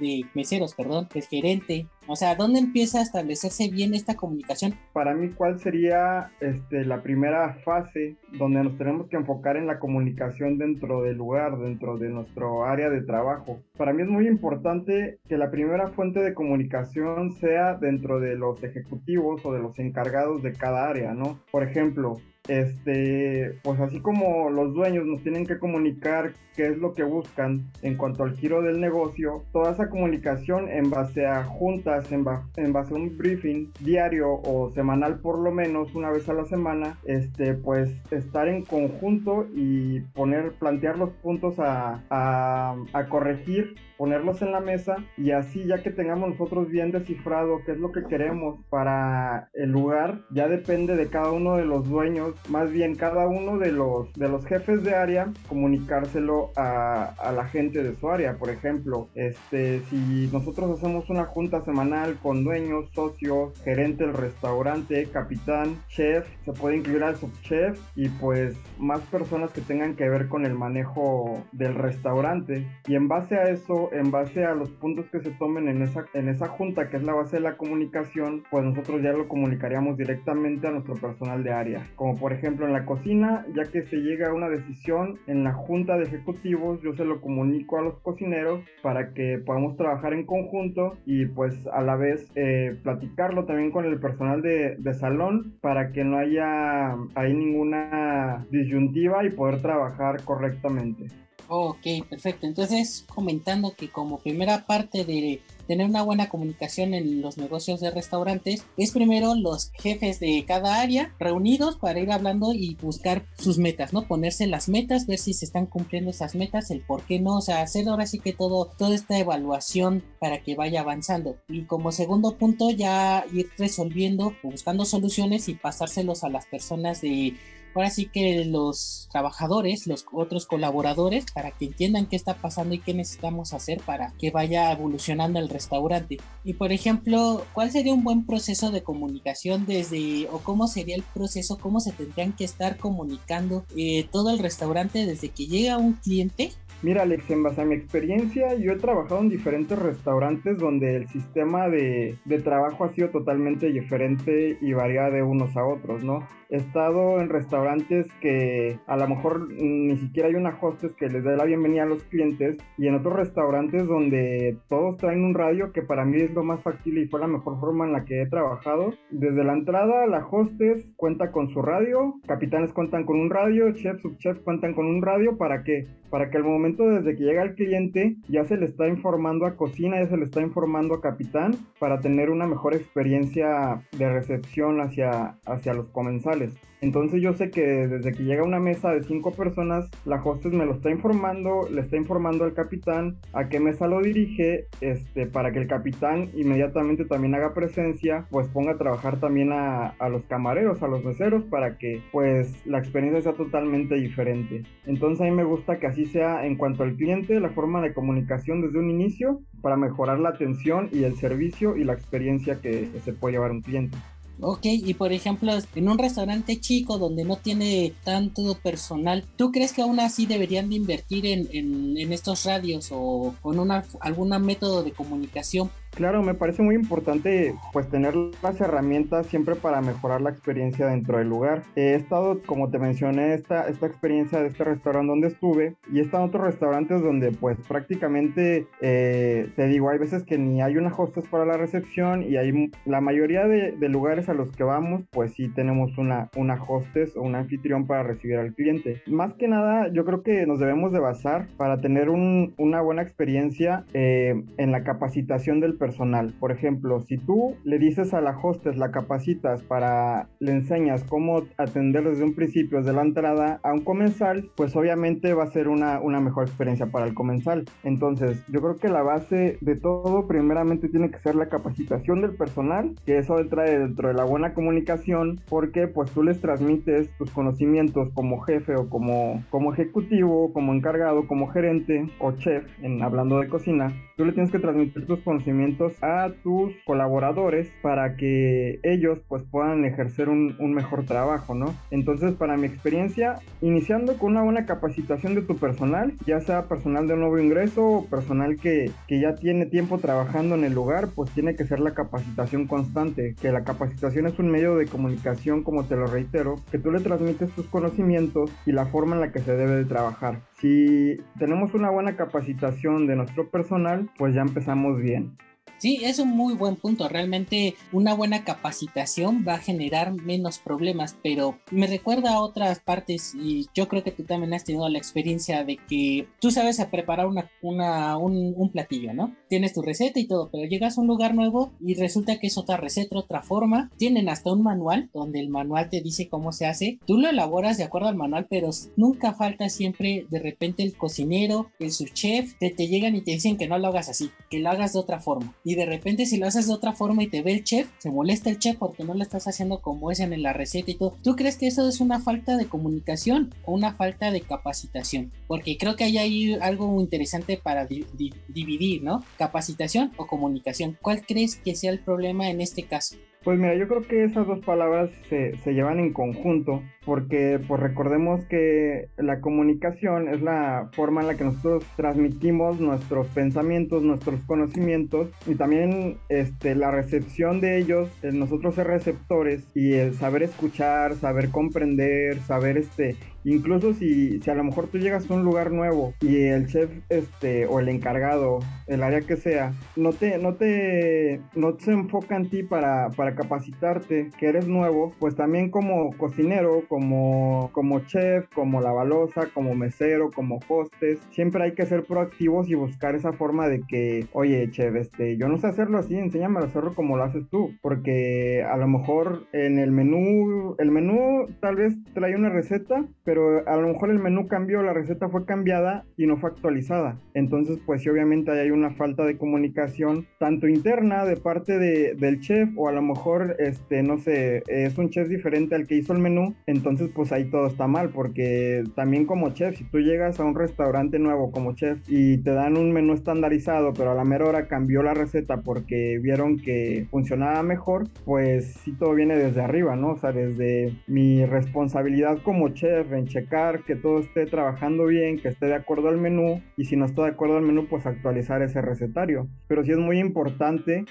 de 0.00 0.24
meseros, 0.34 0.74
perdón, 0.74 1.08
el 1.14 1.22
gerente? 1.22 1.86
O 2.08 2.16
sea, 2.16 2.34
¿dónde 2.36 2.60
empieza 2.60 3.00
a 3.00 3.02
establecerse 3.02 3.68
bien 3.68 3.94
esta 3.94 4.14
comunicación? 4.14 4.74
Para 4.92 5.14
mí, 5.14 5.30
¿cuál 5.30 5.58
sería 5.58 6.30
este, 6.40 6.84
la 6.84 7.02
primera 7.02 7.54
fase 7.64 8.16
donde 8.38 8.62
nos 8.62 8.78
tenemos 8.78 9.08
que 9.08 9.16
enfocar 9.16 9.56
en 9.56 9.66
la 9.66 9.78
comunicación 9.78 10.58
dentro 10.58 11.02
del 11.02 11.16
lugar, 11.16 11.58
dentro 11.58 11.98
de 11.98 12.08
nuestro 12.08 12.64
área 12.64 12.90
de 12.90 13.02
trabajo? 13.02 13.60
Para 13.76 13.92
mí 13.92 14.02
es 14.02 14.08
muy 14.08 14.28
importante 14.28 15.18
que 15.28 15.36
la 15.36 15.50
primera 15.50 15.88
fuente 15.88 16.20
de 16.20 16.34
comunicación 16.34 17.32
sea 17.32 17.74
dentro 17.74 18.20
de 18.20 18.36
los 18.36 18.62
ejecutivos 18.62 19.44
o 19.44 19.52
de 19.52 19.60
los 19.60 19.78
encargados 19.78 20.42
de 20.42 20.52
cada 20.52 20.88
área, 20.88 21.12
¿no? 21.12 21.40
Por 21.50 21.64
ejemplo, 21.64 22.18
este, 22.48 23.58
pues 23.62 23.80
así 23.80 24.00
como 24.00 24.50
los 24.50 24.74
dueños 24.74 25.06
nos 25.06 25.22
tienen 25.22 25.46
que 25.46 25.58
comunicar 25.58 26.32
qué 26.56 26.68
es 26.68 26.78
lo 26.78 26.94
que 26.94 27.04
buscan 27.04 27.70
en 27.82 27.96
cuanto 27.96 28.22
al 28.22 28.34
giro 28.34 28.62
del 28.62 28.80
negocio, 28.80 29.44
toda 29.52 29.72
esa 29.72 29.90
comunicación 29.90 30.70
en 30.70 30.90
base 30.90 31.26
a 31.26 31.44
juntas, 31.44 32.10
en, 32.10 32.24
base 32.24 32.94
a 32.94 32.96
un 32.96 33.16
briefing 33.16 33.70
diario 33.80 34.32
o 34.32 34.70
semanal 34.74 35.20
por 35.20 35.38
lo 35.38 35.52
menos 35.52 35.94
una 35.94 36.10
vez 36.10 36.28
a 36.28 36.32
la 36.32 36.46
semana, 36.46 36.98
este, 37.04 37.54
pues 37.54 37.90
estar 38.10 38.48
en 38.48 38.64
conjunto 38.64 39.46
y 39.54 40.00
poner, 40.14 40.52
plantear 40.52 40.96
los 40.98 41.10
puntos 41.10 41.58
a, 41.58 42.02
a, 42.08 42.76
a 42.94 43.06
corregir, 43.06 43.74
ponerlos 43.98 44.40
en 44.42 44.52
la 44.52 44.60
mesa 44.60 44.96
y 45.16 45.32
así 45.32 45.66
ya 45.66 45.82
que 45.82 45.90
tengamos 45.90 46.30
nosotros 46.30 46.68
bien 46.68 46.90
descifrado 46.90 47.60
qué 47.64 47.72
es 47.72 47.78
lo 47.78 47.92
que 47.92 48.04
queremos 48.04 48.58
para 48.70 49.50
el 49.52 49.70
lugar, 49.70 50.20
ya 50.30 50.48
depende 50.48 50.96
de 50.96 51.08
cada 51.08 51.32
uno 51.32 51.56
de 51.56 51.66
los 51.66 51.88
dueños 51.88 52.34
más 52.48 52.70
bien 52.70 52.94
cada 52.94 53.26
uno 53.28 53.58
de 53.58 53.72
los, 53.72 54.12
de 54.14 54.28
los 54.28 54.44
jefes 54.46 54.82
de 54.82 54.94
área 54.94 55.32
comunicárselo 55.48 56.50
a, 56.56 57.14
a, 57.18 57.32
la 57.32 57.46
gente 57.46 57.82
de 57.82 57.94
su 57.96 58.10
área. 58.10 58.36
Por 58.36 58.50
ejemplo, 58.50 59.08
este, 59.14 59.80
si 59.90 60.28
nosotros 60.32 60.78
hacemos 60.78 61.08
una 61.10 61.24
junta 61.24 61.64
semanal 61.64 62.16
con 62.22 62.44
dueños, 62.44 62.90
socios, 62.94 63.60
gerente 63.62 64.04
del 64.04 64.14
restaurante, 64.14 65.08
capitán, 65.12 65.76
chef, 65.88 66.26
se 66.44 66.52
puede 66.52 66.76
incluir 66.76 67.02
al 67.02 67.16
subchef 67.16 67.78
y 67.94 68.08
pues 68.08 68.56
más 68.78 69.00
personas 69.00 69.50
que 69.50 69.60
tengan 69.60 69.96
que 69.96 70.08
ver 70.08 70.28
con 70.28 70.44
el 70.46 70.54
manejo 70.54 71.42
del 71.52 71.74
restaurante. 71.74 72.66
Y 72.86 72.94
en 72.94 73.08
base 73.08 73.36
a 73.36 73.50
eso 73.50 73.90
en 73.92 74.10
base 74.10 74.44
a 74.44 74.54
los 74.54 74.70
puntos 74.70 75.06
que 75.10 75.20
se 75.20 75.30
tomen 75.30 75.68
en 75.68 75.82
esa, 75.82 76.06
en 76.14 76.28
esa 76.28 76.48
junta, 76.48 76.88
que 76.88 76.96
es 76.96 77.02
la 77.02 77.14
base 77.14 77.36
de 77.36 77.42
la 77.42 77.56
comunicación, 77.56 78.42
pues 78.50 78.64
nosotros 78.64 79.02
ya 79.02 79.12
lo 79.12 79.28
comunicaríamos 79.28 79.96
directamente 79.96 80.66
a 80.66 80.70
nuestro 80.70 80.94
personal 80.94 81.42
de 81.42 81.52
área. 81.52 81.86
Como 81.96 82.16
ejemplo 82.32 82.66
en 82.66 82.72
la 82.72 82.84
cocina, 82.84 83.44
ya 83.54 83.64
que 83.64 83.82
se 83.82 83.96
llega 83.96 84.28
a 84.28 84.34
una 84.34 84.48
decisión 84.48 85.18
en 85.26 85.44
la 85.44 85.52
junta 85.52 85.96
de 85.96 86.04
ejecutivos, 86.04 86.80
yo 86.82 86.94
se 86.94 87.04
lo 87.04 87.20
comunico 87.20 87.78
a 87.78 87.82
los 87.82 87.98
cocineros 88.00 88.60
para 88.82 89.12
que 89.12 89.38
podamos 89.44 89.76
trabajar 89.76 90.12
en 90.12 90.26
conjunto 90.26 90.96
y 91.06 91.26
pues 91.26 91.54
a 91.72 91.82
la 91.82 91.96
vez 91.96 92.30
eh, 92.34 92.78
platicarlo 92.82 93.44
también 93.44 93.70
con 93.70 93.84
el 93.84 94.00
personal 94.00 94.42
de 94.42 94.94
salón 94.94 95.54
para 95.60 95.92
que 95.92 96.04
no 96.04 96.18
haya 96.18 96.94
ahí 97.14 97.34
ninguna 97.34 98.46
disyuntiva 98.50 99.24
y 99.24 99.30
poder 99.30 99.60
trabajar 99.60 100.22
correctamente. 100.24 101.06
Ok, 101.48 101.86
perfecto. 102.08 102.46
Entonces, 102.46 103.04
comentando 103.14 103.74
que 103.76 103.88
como 103.88 104.18
primera 104.18 104.66
parte 104.66 105.04
de 105.04 105.42
tener 105.66 105.86
una 105.86 106.02
buena 106.02 106.28
comunicación 106.28 106.94
en 106.94 107.20
los 107.20 107.38
negocios 107.38 107.80
de 107.80 107.90
restaurantes 107.90 108.64
es 108.76 108.92
primero 108.92 109.34
los 109.34 109.70
jefes 109.72 110.20
de 110.20 110.44
cada 110.46 110.80
área 110.80 111.14
reunidos 111.18 111.76
para 111.76 112.00
ir 112.00 112.10
hablando 112.12 112.52
y 112.52 112.76
buscar 112.76 113.26
sus 113.38 113.58
metas, 113.58 113.92
¿no? 113.92 114.06
Ponerse 114.06 114.46
las 114.46 114.68
metas, 114.68 115.06
ver 115.06 115.18
si 115.18 115.34
se 115.34 115.44
están 115.44 115.66
cumpliendo 115.66 116.10
esas 116.10 116.34
metas, 116.34 116.70
el 116.70 116.80
por 116.80 117.02
qué 117.02 117.18
no, 117.20 117.36
o 117.38 117.40
sea, 117.40 117.62
hacer 117.62 117.88
ahora 117.88 118.06
sí 118.06 118.18
que 118.18 118.32
todo, 118.32 118.70
toda 118.78 118.94
esta 118.94 119.18
evaluación 119.18 120.04
para 120.20 120.42
que 120.42 120.54
vaya 120.54 120.80
avanzando. 120.80 121.36
Y 121.48 121.62
como 121.62 121.92
segundo 121.92 122.36
punto, 122.36 122.70
ya 122.70 123.24
ir 123.32 123.50
resolviendo, 123.58 124.34
buscando 124.42 124.84
soluciones 124.84 125.48
y 125.48 125.54
pasárselos 125.54 126.24
a 126.24 126.28
las 126.28 126.46
personas 126.46 127.00
de 127.00 127.34
ahora 127.76 127.90
sí 127.90 128.06
que 128.06 128.44
los 128.44 129.08
trabajadores, 129.12 129.86
los 129.86 130.06
otros 130.12 130.46
colaboradores, 130.46 131.26
para 131.32 131.50
que 131.50 131.66
entiendan 131.66 132.06
qué 132.06 132.16
está 132.16 132.34
pasando 132.34 132.74
y 132.74 132.78
qué 132.78 132.94
necesitamos 132.94 133.52
hacer 133.52 133.80
para 133.84 134.12
que 134.18 134.30
vaya 134.30 134.72
evolucionando 134.72 135.38
el 135.38 135.48
restaurante. 135.48 136.18
Y 136.44 136.54
por 136.54 136.72
ejemplo, 136.72 137.44
¿cuál 137.52 137.70
sería 137.70 137.94
un 137.94 138.04
buen 138.04 138.26
proceso 138.26 138.70
de 138.70 138.82
comunicación 138.82 139.66
desde, 139.66 140.28
o 140.30 140.38
cómo 140.38 140.66
sería 140.66 140.96
el 140.96 141.02
proceso, 141.02 141.58
cómo 141.58 141.80
se 141.80 141.92
tendrían 141.92 142.32
que 142.32 142.44
estar 142.44 142.76
comunicando 142.76 143.64
eh, 143.76 144.06
todo 144.10 144.30
el 144.30 144.38
restaurante 144.38 145.06
desde 145.06 145.28
que 145.28 145.46
llega 145.46 145.78
un 145.78 145.94
cliente 145.94 146.52
Mira, 146.82 147.02
Alex, 147.02 147.30
en 147.30 147.42
base 147.42 147.62
a 147.62 147.64
mi 147.64 147.74
experiencia, 147.74 148.54
yo 148.54 148.72
he 148.72 148.76
trabajado 148.76 149.20
en 149.20 149.30
diferentes 149.30 149.78
restaurantes 149.78 150.58
donde 150.58 150.96
el 150.96 151.08
sistema 151.08 151.68
de, 151.68 152.18
de, 152.26 152.38
trabajo 152.40 152.84
ha 152.84 152.92
sido 152.92 153.08
totalmente 153.08 153.72
diferente 153.72 154.58
y 154.60 154.72
varía 154.74 155.08
de 155.08 155.22
unos 155.22 155.56
a 155.56 155.64
otros, 155.64 156.04
¿no? 156.04 156.28
He 156.48 156.56
estado 156.56 157.20
en 157.20 157.28
restaurantes 157.28 158.06
que 158.20 158.78
a 158.86 158.96
lo 158.96 159.08
mejor 159.08 159.48
ni 159.50 159.96
siquiera 159.96 160.28
hay 160.28 160.36
una 160.36 160.56
hostess 160.60 160.92
que 160.94 161.08
les 161.08 161.24
dé 161.24 161.36
la 161.36 161.44
bienvenida 161.44 161.82
a 161.82 161.86
los 161.86 162.04
clientes 162.04 162.56
y 162.78 162.86
en 162.86 162.94
otros 162.94 163.16
restaurantes 163.16 163.86
donde 163.86 164.56
todos 164.68 164.96
traen 164.96 165.24
un 165.24 165.34
radio 165.34 165.72
que 165.72 165.82
para 165.82 166.04
mí 166.04 166.20
es 166.20 166.32
lo 166.32 166.44
más 166.44 166.62
factible 166.62 167.02
y 167.02 167.08
fue 167.08 167.18
la 167.18 167.26
mejor 167.26 167.58
forma 167.58 167.84
en 167.86 167.92
la 167.92 168.04
que 168.04 168.22
he 168.22 168.26
trabajado. 168.26 168.94
Desde 169.10 169.42
la 169.42 169.54
entrada, 169.54 170.06
la 170.06 170.24
hostess 170.24 170.88
cuenta 170.96 171.32
con 171.32 171.48
su 171.50 171.62
radio, 171.62 172.14
capitanes 172.26 172.72
cuentan 172.72 173.04
con 173.04 173.18
un 173.18 173.30
radio, 173.30 173.72
chefs, 173.72 174.02
subchefs 174.02 174.40
cuentan 174.40 174.74
con 174.74 174.86
un 174.86 175.02
radio 175.02 175.36
para 175.36 175.64
que 175.64 175.86
para 176.10 176.30
que 176.30 176.36
al 176.36 176.44
momento 176.44 176.88
desde 176.88 177.16
que 177.16 177.24
llega 177.24 177.42
el 177.42 177.54
cliente 177.54 178.16
ya 178.28 178.44
se 178.44 178.56
le 178.56 178.66
está 178.66 178.88
informando 178.88 179.46
a 179.46 179.56
cocina, 179.56 180.00
ya 180.00 180.08
se 180.08 180.16
le 180.16 180.24
está 180.24 180.40
informando 180.40 180.94
a 180.94 181.00
capitán 181.00 181.54
para 181.78 182.00
tener 182.00 182.30
una 182.30 182.46
mejor 182.46 182.74
experiencia 182.74 183.82
de 183.98 184.12
recepción 184.12 184.80
hacia, 184.80 185.36
hacia 185.44 185.74
los 185.74 185.88
comensales. 185.88 186.35
Entonces 186.80 187.22
yo 187.22 187.32
sé 187.32 187.50
que 187.50 187.62
desde 187.88 188.12
que 188.12 188.24
llega 188.24 188.42
una 188.42 188.60
mesa 188.60 188.92
de 188.92 189.02
cinco 189.02 189.32
personas, 189.32 189.90
la 190.04 190.22
hostess 190.22 190.52
me 190.52 190.66
lo 190.66 190.74
está 190.74 190.90
informando, 190.90 191.68
le 191.70 191.80
está 191.80 191.96
informando 191.96 192.44
al 192.44 192.52
capitán 192.52 193.16
a 193.32 193.48
qué 193.48 193.60
mesa 193.60 193.86
lo 193.86 194.02
dirige, 194.02 194.66
este, 194.80 195.26
para 195.26 195.52
que 195.52 195.58
el 195.58 195.68
capitán 195.68 196.30
inmediatamente 196.34 197.04
también 197.04 197.34
haga 197.34 197.54
presencia, 197.54 198.26
pues 198.30 198.48
ponga 198.48 198.72
a 198.72 198.78
trabajar 198.78 199.18
también 199.18 199.52
a, 199.52 199.94
los 200.10 200.24
camareros, 200.24 200.82
a 200.82 200.88
los 200.88 201.04
meseros, 201.04 201.44
para 201.44 201.78
que 201.78 202.02
pues 202.12 202.54
la 202.66 202.78
experiencia 202.78 203.22
sea 203.22 203.32
totalmente 203.32 203.94
diferente. 203.94 204.62
Entonces 204.84 205.22
a 205.22 205.24
mí 205.24 205.30
me 205.30 205.44
gusta 205.44 205.78
que 205.78 205.86
así 205.86 206.04
sea 206.04 206.46
en 206.46 206.56
cuanto 206.56 206.82
al 206.82 206.94
cliente, 206.94 207.40
la 207.40 207.50
forma 207.50 207.80
de 207.80 207.94
comunicación 207.94 208.60
desde 208.60 208.78
un 208.78 208.90
inicio, 208.90 209.40
para 209.62 209.76
mejorar 209.76 210.20
la 210.20 210.28
atención 210.28 210.88
y 210.92 211.04
el 211.04 211.16
servicio 211.16 211.76
y 211.76 211.84
la 211.84 211.94
experiencia 211.94 212.60
que 212.60 212.88
se 213.02 213.12
puede 213.12 213.34
llevar 213.34 213.50
un 213.50 213.62
cliente. 213.62 213.96
Ok, 214.40 214.66
y 214.66 214.92
por 214.94 215.12
ejemplo, 215.12 215.52
en 215.74 215.88
un 215.88 215.98
restaurante 215.98 216.60
chico 216.60 216.98
donde 216.98 217.24
no 217.24 217.36
tiene 217.36 217.94
tanto 218.04 218.54
personal, 218.58 219.24
¿tú 219.36 219.50
crees 219.50 219.72
que 219.72 219.80
aún 219.80 219.98
así 219.98 220.26
deberían 220.26 220.68
de 220.68 220.76
invertir 220.76 221.24
en, 221.24 221.48
en, 221.52 222.12
estos 222.12 222.44
radios 222.44 222.88
o 222.92 223.34
con 223.40 223.58
una, 223.58 223.84
algún 224.00 224.28
método 224.44 224.82
de 224.82 224.92
comunicación 224.92 225.70
Claro, 225.96 226.22
me 226.22 226.34
parece 226.34 226.62
muy 226.62 226.74
importante 226.74 227.54
pues 227.72 227.88
tener 227.88 228.14
las 228.14 228.60
herramientas 228.60 229.28
siempre 229.28 229.54
para 229.54 229.80
mejorar 229.80 230.20
la 230.20 230.28
experiencia 230.28 230.88
dentro 230.88 231.16
del 231.16 231.30
lugar. 231.30 231.62
He 231.74 231.94
estado, 231.94 232.38
como 232.44 232.68
te 232.68 232.78
mencioné, 232.78 233.32
esta, 233.32 233.66
esta 233.66 233.86
experiencia 233.86 234.42
de 234.42 234.48
este 234.48 234.62
restaurante 234.62 235.08
donde 235.08 235.28
estuve 235.28 235.76
y 235.90 236.00
he 236.00 236.02
estado 236.02 236.24
en 236.24 236.28
otros 236.28 236.44
restaurantes 236.44 237.00
donde 237.00 237.32
pues 237.32 237.56
prácticamente, 237.66 238.66
eh, 238.82 239.48
te 239.56 239.68
digo, 239.68 239.88
hay 239.88 239.96
veces 239.96 240.22
que 240.24 240.36
ni 240.36 240.60
hay 240.60 240.76
una 240.76 240.94
hostess 240.94 241.26
para 241.28 241.46
la 241.46 241.56
recepción 241.56 242.22
y 242.22 242.36
hay 242.36 242.70
la 242.84 243.00
mayoría 243.00 243.46
de, 243.46 243.72
de, 243.72 243.88
lugares 243.88 244.28
a 244.28 244.34
los 244.34 244.50
que 244.52 244.64
vamos 244.64 245.04
pues 245.12 245.32
sí 245.32 245.48
tenemos 245.48 245.96
una, 245.96 246.28
una 246.36 246.62
hostess 246.62 247.16
o 247.16 247.22
un 247.22 247.36
anfitrión 247.36 247.86
para 247.86 248.02
recibir 248.02 248.36
al 248.36 248.52
cliente. 248.52 249.00
Más 249.06 249.32
que 249.32 249.48
nada 249.48 249.90
yo 249.90 250.04
creo 250.04 250.22
que 250.22 250.44
nos 250.44 250.58
debemos 250.60 250.92
de 250.92 250.98
basar 250.98 251.46
para 251.56 251.80
tener 251.80 252.10
un, 252.10 252.52
una 252.58 252.82
buena 252.82 253.00
experiencia 253.00 253.86
eh, 253.94 254.34
en 254.58 254.72
la 254.72 254.84
capacitación 254.84 255.60
del 255.60 255.72
personal 255.72 255.85
personal. 255.86 256.34
Por 256.40 256.50
ejemplo, 256.50 257.00
si 257.02 257.16
tú 257.16 257.54
le 257.62 257.78
dices 257.78 258.12
a 258.12 258.20
la 258.20 258.36
hostess, 258.36 258.76
la 258.76 258.90
capacitas 258.90 259.62
para, 259.62 260.28
le 260.40 260.50
enseñas 260.50 261.04
cómo 261.04 261.42
atender 261.58 262.02
desde 262.02 262.24
un 262.24 262.34
principio, 262.34 262.78
desde 262.78 262.92
la 262.92 263.02
entrada 263.02 263.60
a 263.62 263.72
un 263.72 263.84
comensal, 263.84 264.50
pues 264.56 264.74
obviamente 264.74 265.32
va 265.32 265.44
a 265.44 265.52
ser 265.52 265.68
una, 265.68 266.00
una 266.00 266.18
mejor 266.18 266.44
experiencia 266.44 266.86
para 266.86 267.06
el 267.06 267.14
comensal. 267.14 267.66
Entonces, 267.84 268.42
yo 268.48 268.60
creo 268.60 268.76
que 268.76 268.88
la 268.88 269.02
base 269.02 269.58
de 269.60 269.76
todo 269.76 270.26
primeramente 270.26 270.88
tiene 270.88 271.10
que 271.10 271.20
ser 271.20 271.36
la 271.36 271.48
capacitación 271.48 272.20
del 272.20 272.34
personal, 272.34 272.96
que 273.06 273.18
eso 273.18 273.38
entra 273.38 273.62
dentro 273.62 274.08
de 274.08 274.14
la 274.14 274.24
buena 274.24 274.54
comunicación, 274.54 275.40
porque 275.48 275.86
pues 275.86 276.10
tú 276.10 276.24
les 276.24 276.40
transmites 276.40 277.10
tus 277.16 277.30
conocimientos 277.30 278.08
como 278.12 278.40
jefe 278.40 278.74
o 278.74 278.88
como, 278.88 279.44
como 279.50 279.72
ejecutivo, 279.72 280.52
como 280.52 280.74
encargado, 280.74 281.28
como 281.28 281.46
gerente 281.46 282.08
o 282.18 282.32
chef, 282.32 282.64
en, 282.82 283.02
hablando 283.02 283.38
de 283.38 283.48
cocina, 283.48 283.92
tú 284.16 284.24
le 284.24 284.32
tienes 284.32 284.50
que 284.50 284.58
transmitir 284.58 285.06
tus 285.06 285.20
conocimientos 285.20 285.75
a 286.00 286.30
tus 286.42 286.72
colaboradores 286.84 287.68
para 287.82 288.16
que 288.16 288.80
ellos 288.82 289.20
pues 289.28 289.42
puedan 289.44 289.84
ejercer 289.84 290.28
un, 290.28 290.56
mejor 290.76 291.06
trabajo, 291.06 291.54
¿no? 291.54 291.74
Entonces 291.90 292.34
para 292.34 292.56
mi 292.56 292.66
experiencia, 292.66 293.36
iniciando 293.62 294.18
con 294.18 294.32
una 294.32 294.42
buena 294.42 294.66
capacitación 294.66 295.34
de 295.34 295.42
tu 295.42 295.56
personal, 295.56 296.12
ya 296.26 296.40
sea 296.40 296.64
personal 296.64 297.08
de 297.08 297.16
nuevo 297.16 297.38
ingreso 297.38 297.86
o 297.86 298.04
personal 298.04 298.56
que, 298.56 298.90
que 299.08 299.20
ya 299.20 299.36
tiene 299.36 299.66
tiempo 299.66 299.98
trabajando 299.98 300.54
en 300.54 300.64
el 300.64 300.74
lugar, 300.74 301.08
pues 301.14 301.30
tiene 301.30 301.56
que 301.56 301.64
ser 301.64 301.80
la 301.80 301.94
capacitación 301.94 302.66
constante, 302.66 303.34
que 303.40 303.52
la 303.52 303.64
capacitación 303.64 304.26
es 304.26 304.38
un 304.38 304.50
medio 304.50 304.76
de 304.76 304.86
comunicación, 304.86 305.62
como 305.62 305.84
te 305.84 305.96
lo 305.96 306.06
reitero, 306.06 306.56
que 306.70 306.78
tú 306.78 306.90
le 306.90 307.00
transmites 307.00 307.50
tus 307.52 307.66
conocimientos 307.66 308.50
y 308.66 308.72
la 308.72 308.86
forma 308.86 309.14
en 309.14 309.20
la 309.20 309.32
que 309.32 309.40
se 309.40 309.56
debe 309.56 309.76
de 309.76 309.84
trabajar. 309.84 310.40
Si 310.58 311.18
tenemos 311.38 311.74
una 311.74 311.90
buena 311.90 312.16
capacitación 312.16 313.06
de 313.06 313.16
nuestro 313.16 313.50
personal, 313.50 314.10
pues 314.18 314.34
ya 314.34 314.42
empezamos 314.42 314.98
bien. 315.00 315.36
Sí, 315.78 316.00
es 316.02 316.18
un 316.18 316.30
muy 316.30 316.54
buen 316.54 316.76
punto. 316.76 317.08
Realmente 317.08 317.74
una 317.92 318.14
buena 318.14 318.44
capacitación 318.44 319.44
va 319.46 319.54
a 319.54 319.58
generar 319.58 320.12
menos 320.12 320.58
problemas, 320.58 321.16
pero 321.22 321.58
me 321.70 321.86
recuerda 321.86 322.34
a 322.34 322.40
otras 322.40 322.80
partes 322.80 323.34
y 323.34 323.68
yo 323.74 323.86
creo 323.86 324.02
que 324.02 324.10
tú 324.10 324.24
también 324.24 324.54
has 324.54 324.64
tenido 324.64 324.88
la 324.88 324.98
experiencia 324.98 325.64
de 325.64 325.76
que 325.76 326.28
tú 326.40 326.50
sabes 326.50 326.80
a 326.80 326.90
preparar 326.90 327.26
una, 327.26 328.16
un, 328.16 328.54
un 328.56 328.70
platillo, 328.70 329.12
¿no? 329.12 329.34
Tienes 329.48 329.74
tu 329.74 329.82
receta 329.82 330.18
y 330.18 330.26
todo, 330.26 330.48
pero 330.50 330.66
llegas 330.66 330.96
a 330.96 331.02
un 331.02 331.08
lugar 331.08 331.34
nuevo 331.34 331.72
y 331.84 331.94
resulta 331.94 332.38
que 332.38 332.46
es 332.46 332.56
otra 332.56 332.78
receta, 332.78 333.18
otra 333.18 333.42
forma. 333.42 333.90
Tienen 333.98 334.30
hasta 334.30 334.52
un 334.52 334.62
manual 334.62 335.10
donde 335.12 335.40
el 335.40 335.50
manual 335.50 335.90
te 335.90 336.00
dice 336.00 336.28
cómo 336.28 336.52
se 336.52 336.64
hace. 336.64 336.98
Tú 337.06 337.18
lo 337.18 337.28
elaboras 337.28 337.76
de 337.76 337.84
acuerdo 337.84 338.08
al 338.08 338.16
manual, 338.16 338.46
pero 338.48 338.70
nunca 338.96 339.34
falta 339.34 339.68
siempre 339.68 340.26
de 340.30 340.38
repente 340.38 340.82
el 340.82 340.96
cocinero, 340.96 341.70
el 341.78 341.92
subchef, 341.92 342.54
que 342.54 342.70
te 342.70 342.88
llegan 342.88 343.14
y 343.14 343.20
te 343.20 343.32
dicen 343.32 343.58
que 343.58 343.68
no 343.68 343.78
lo 343.78 343.88
hagas 343.88 344.08
así, 344.08 344.30
que 344.48 344.58
lo 344.58 344.70
hagas 344.70 344.94
de 344.94 345.00
otra 345.00 345.20
forma 345.20 345.54
y 345.66 345.74
de 345.74 345.84
repente 345.84 346.26
si 346.26 346.36
lo 346.36 346.46
haces 346.46 346.68
de 346.68 346.74
otra 346.74 346.92
forma 346.92 347.24
y 347.24 347.26
te 347.26 347.42
ve 347.42 347.50
el 347.50 347.64
chef, 347.64 347.88
se 347.98 348.12
molesta 348.12 348.48
el 348.50 348.60
chef 348.60 348.76
porque 348.76 349.02
no 349.02 349.14
lo 349.14 349.22
estás 349.24 349.48
haciendo 349.48 349.80
como 349.80 350.12
es 350.12 350.20
en 350.20 350.40
la 350.40 350.52
receta 350.52 350.92
y 350.92 350.94
todo. 350.94 351.18
¿Tú 351.24 351.34
crees 351.34 351.56
que 351.56 351.66
eso 351.66 351.88
es 351.88 352.00
una 352.00 352.20
falta 352.20 352.56
de 352.56 352.66
comunicación 352.66 353.52
o 353.64 353.72
una 353.72 353.92
falta 353.94 354.30
de 354.30 354.42
capacitación? 354.42 355.32
Porque 355.48 355.76
creo 355.76 355.96
que 355.96 356.04
hay 356.04 356.54
algo 356.54 357.00
interesante 357.00 357.56
para 357.56 357.84
dividir, 357.84 359.02
¿no? 359.02 359.24
Capacitación 359.38 360.12
o 360.16 360.28
comunicación. 360.28 360.96
¿Cuál 361.02 361.26
crees 361.26 361.56
que 361.56 361.74
sea 361.74 361.90
el 361.90 361.98
problema 361.98 362.48
en 362.48 362.60
este 362.60 362.84
caso? 362.84 363.16
Pues 363.46 363.60
mira, 363.60 363.76
yo 363.76 363.86
creo 363.86 364.02
que 364.02 364.24
esas 364.24 364.44
dos 364.48 364.58
palabras 364.58 365.08
se, 365.28 365.56
se, 365.58 365.72
llevan 365.72 366.00
en 366.00 366.12
conjunto, 366.12 366.82
porque 367.04 367.60
pues 367.68 367.80
recordemos 367.80 368.44
que 368.46 369.06
la 369.16 369.40
comunicación 369.40 370.28
es 370.28 370.42
la 370.42 370.90
forma 370.94 371.20
en 371.20 371.28
la 371.28 371.36
que 371.36 371.44
nosotros 371.44 371.84
transmitimos 371.94 372.80
nuestros 372.80 373.28
pensamientos, 373.28 374.02
nuestros 374.02 374.40
conocimientos 374.48 375.28
y 375.46 375.54
también 375.54 376.16
este, 376.28 376.74
la 376.74 376.90
recepción 376.90 377.60
de 377.60 377.78
ellos, 377.78 378.10
el 378.22 378.36
nosotros 378.36 378.74
ser 378.74 378.88
receptores 378.88 379.64
y 379.76 379.92
el 379.92 380.14
saber 380.14 380.42
escuchar, 380.42 381.14
saber 381.14 381.50
comprender, 381.50 382.40
saber 382.40 382.76
este, 382.76 383.14
incluso 383.46 383.94
si, 383.94 384.40
si 384.40 384.50
a 384.50 384.54
lo 384.54 384.64
mejor 384.64 384.88
tú 384.88 384.98
llegas 384.98 385.30
a 385.30 385.34
un 385.34 385.44
lugar 385.44 385.70
nuevo 385.70 386.12
y 386.20 386.42
el 386.42 386.66
chef 386.66 386.90
este, 387.08 387.66
o 387.66 387.80
el 387.80 387.88
encargado, 387.88 388.58
el 388.86 389.02
área 389.02 389.20
que 389.20 389.36
sea, 389.36 389.72
no 389.94 390.12
te, 390.12 390.38
no 390.38 390.54
te, 390.54 391.40
no 391.54 391.78
se 391.78 391.92
enfoca 391.92 392.36
en 392.36 392.48
ti 392.48 392.62
para, 392.62 393.10
para 393.10 393.34
capacitarte, 393.34 394.30
que 394.38 394.46
eres 394.46 394.66
nuevo, 394.66 395.14
pues 395.18 395.36
también 395.36 395.70
como 395.70 396.12
cocinero, 396.16 396.82
como, 396.88 397.70
como 397.72 398.00
chef, 398.00 398.48
como 398.54 398.80
lavalosa, 398.80 399.46
como 399.54 399.74
mesero, 399.74 400.30
como 400.30 400.58
hostes, 400.68 401.20
siempre 401.30 401.62
hay 401.64 401.72
que 401.72 401.86
ser 401.86 402.04
proactivos 402.04 402.68
y 402.68 402.74
buscar 402.74 403.14
esa 403.14 403.32
forma 403.32 403.68
de 403.68 403.82
que, 403.82 404.26
oye, 404.32 404.68
chef, 404.70 404.94
este, 404.96 405.36
yo 405.36 405.48
no 405.48 405.58
sé 405.58 405.68
hacerlo 405.68 405.98
así, 405.98 406.16
enséñame 406.16 406.60
a 406.60 406.64
hacerlo 406.64 406.94
como 406.94 407.16
lo 407.16 407.24
haces 407.24 407.48
tú, 407.50 407.70
porque 407.82 408.64
a 408.68 408.76
lo 408.76 408.88
mejor 408.88 409.44
en 409.52 409.78
el 409.78 409.92
menú, 409.92 410.74
el 410.78 410.90
menú 410.90 411.46
tal 411.60 411.76
vez 411.76 411.94
trae 412.14 412.34
una 412.34 412.48
receta, 412.48 413.04
pero 413.24 413.35
a 413.66 413.76
lo 413.76 413.88
mejor 413.88 414.10
el 414.10 414.18
menú 414.18 414.48
cambió, 414.48 414.82
la 414.82 414.92
receta 414.92 415.28
fue 415.28 415.44
cambiada 415.44 416.04
y 416.16 416.26
no 416.26 416.36
fue 416.36 416.50
actualizada. 416.50 417.18
Entonces, 417.34 417.78
pues 417.84 418.02
sí, 418.02 418.08
obviamente 418.08 418.50
hay 418.50 418.70
una 418.70 418.90
falta 418.90 419.24
de 419.24 419.36
comunicación, 419.36 420.26
tanto 420.38 420.68
interna 420.68 421.24
de 421.24 421.36
parte 421.36 421.78
de, 421.78 422.14
del 422.14 422.40
chef 422.40 422.68
o 422.76 422.88
a 422.88 422.92
lo 422.92 423.02
mejor 423.02 423.56
este, 423.58 424.02
no 424.02 424.18
sé, 424.18 424.62
es 424.66 424.96
un 424.98 425.10
chef 425.10 425.28
diferente 425.28 425.74
al 425.74 425.86
que 425.86 425.96
hizo 425.96 426.12
el 426.12 426.18
menú, 426.18 426.54
entonces 426.66 427.10
pues 427.14 427.32
ahí 427.32 427.44
todo 427.50 427.66
está 427.66 427.86
mal, 427.86 428.10
porque 428.10 428.84
también 428.94 429.26
como 429.26 429.50
chef, 429.50 429.76
si 429.76 429.84
tú 429.84 429.98
llegas 429.98 430.40
a 430.40 430.44
un 430.44 430.54
restaurante 430.54 431.18
nuevo 431.18 431.50
como 431.50 431.74
chef 431.74 431.98
y 432.08 432.38
te 432.38 432.52
dan 432.52 432.76
un 432.76 432.92
menú 432.92 433.14
estandarizado, 433.14 433.92
pero 433.92 434.12
a 434.12 434.14
la 434.14 434.24
mera 434.24 434.46
hora 434.46 434.68
cambió 434.68 435.02
la 435.02 435.14
receta 435.14 435.62
porque 435.62 436.18
vieron 436.22 436.58
que 436.58 437.06
funcionaba 437.10 437.62
mejor, 437.62 438.08
pues 438.24 438.74
sí 438.84 438.92
todo 438.92 439.14
viene 439.14 439.36
desde 439.36 439.62
arriba, 439.62 439.96
¿no? 439.96 440.12
O 440.12 440.16
sea, 440.16 440.32
desde 440.32 440.92
mi 441.06 441.44
responsabilidad 441.44 442.38
como 442.42 442.68
chef 442.70 443.12
en 443.12 443.25
checar 443.26 443.84
que 443.84 443.96
todo 443.96 444.20
esté 444.20 444.46
trabajando 444.46 445.06
bien, 445.06 445.38
que 445.38 445.48
esté 445.48 445.66
de 445.66 445.74
acuerdo 445.74 446.08
al 446.08 446.18
menú, 446.18 446.62
y 446.76 446.84
si 446.84 446.96
no 446.96 447.06
está 447.06 447.22
de 447.22 447.30
acuerdo 447.30 447.56
al 447.56 447.62
menú, 447.62 447.86
pues 447.86 448.06
actualizar 448.06 448.62
ese 448.62 448.80
recetario. 448.80 449.48
Pero 449.68 449.84
sí 449.84 449.92
es 449.92 449.98
muy 449.98 450.18
importante 450.18 451.04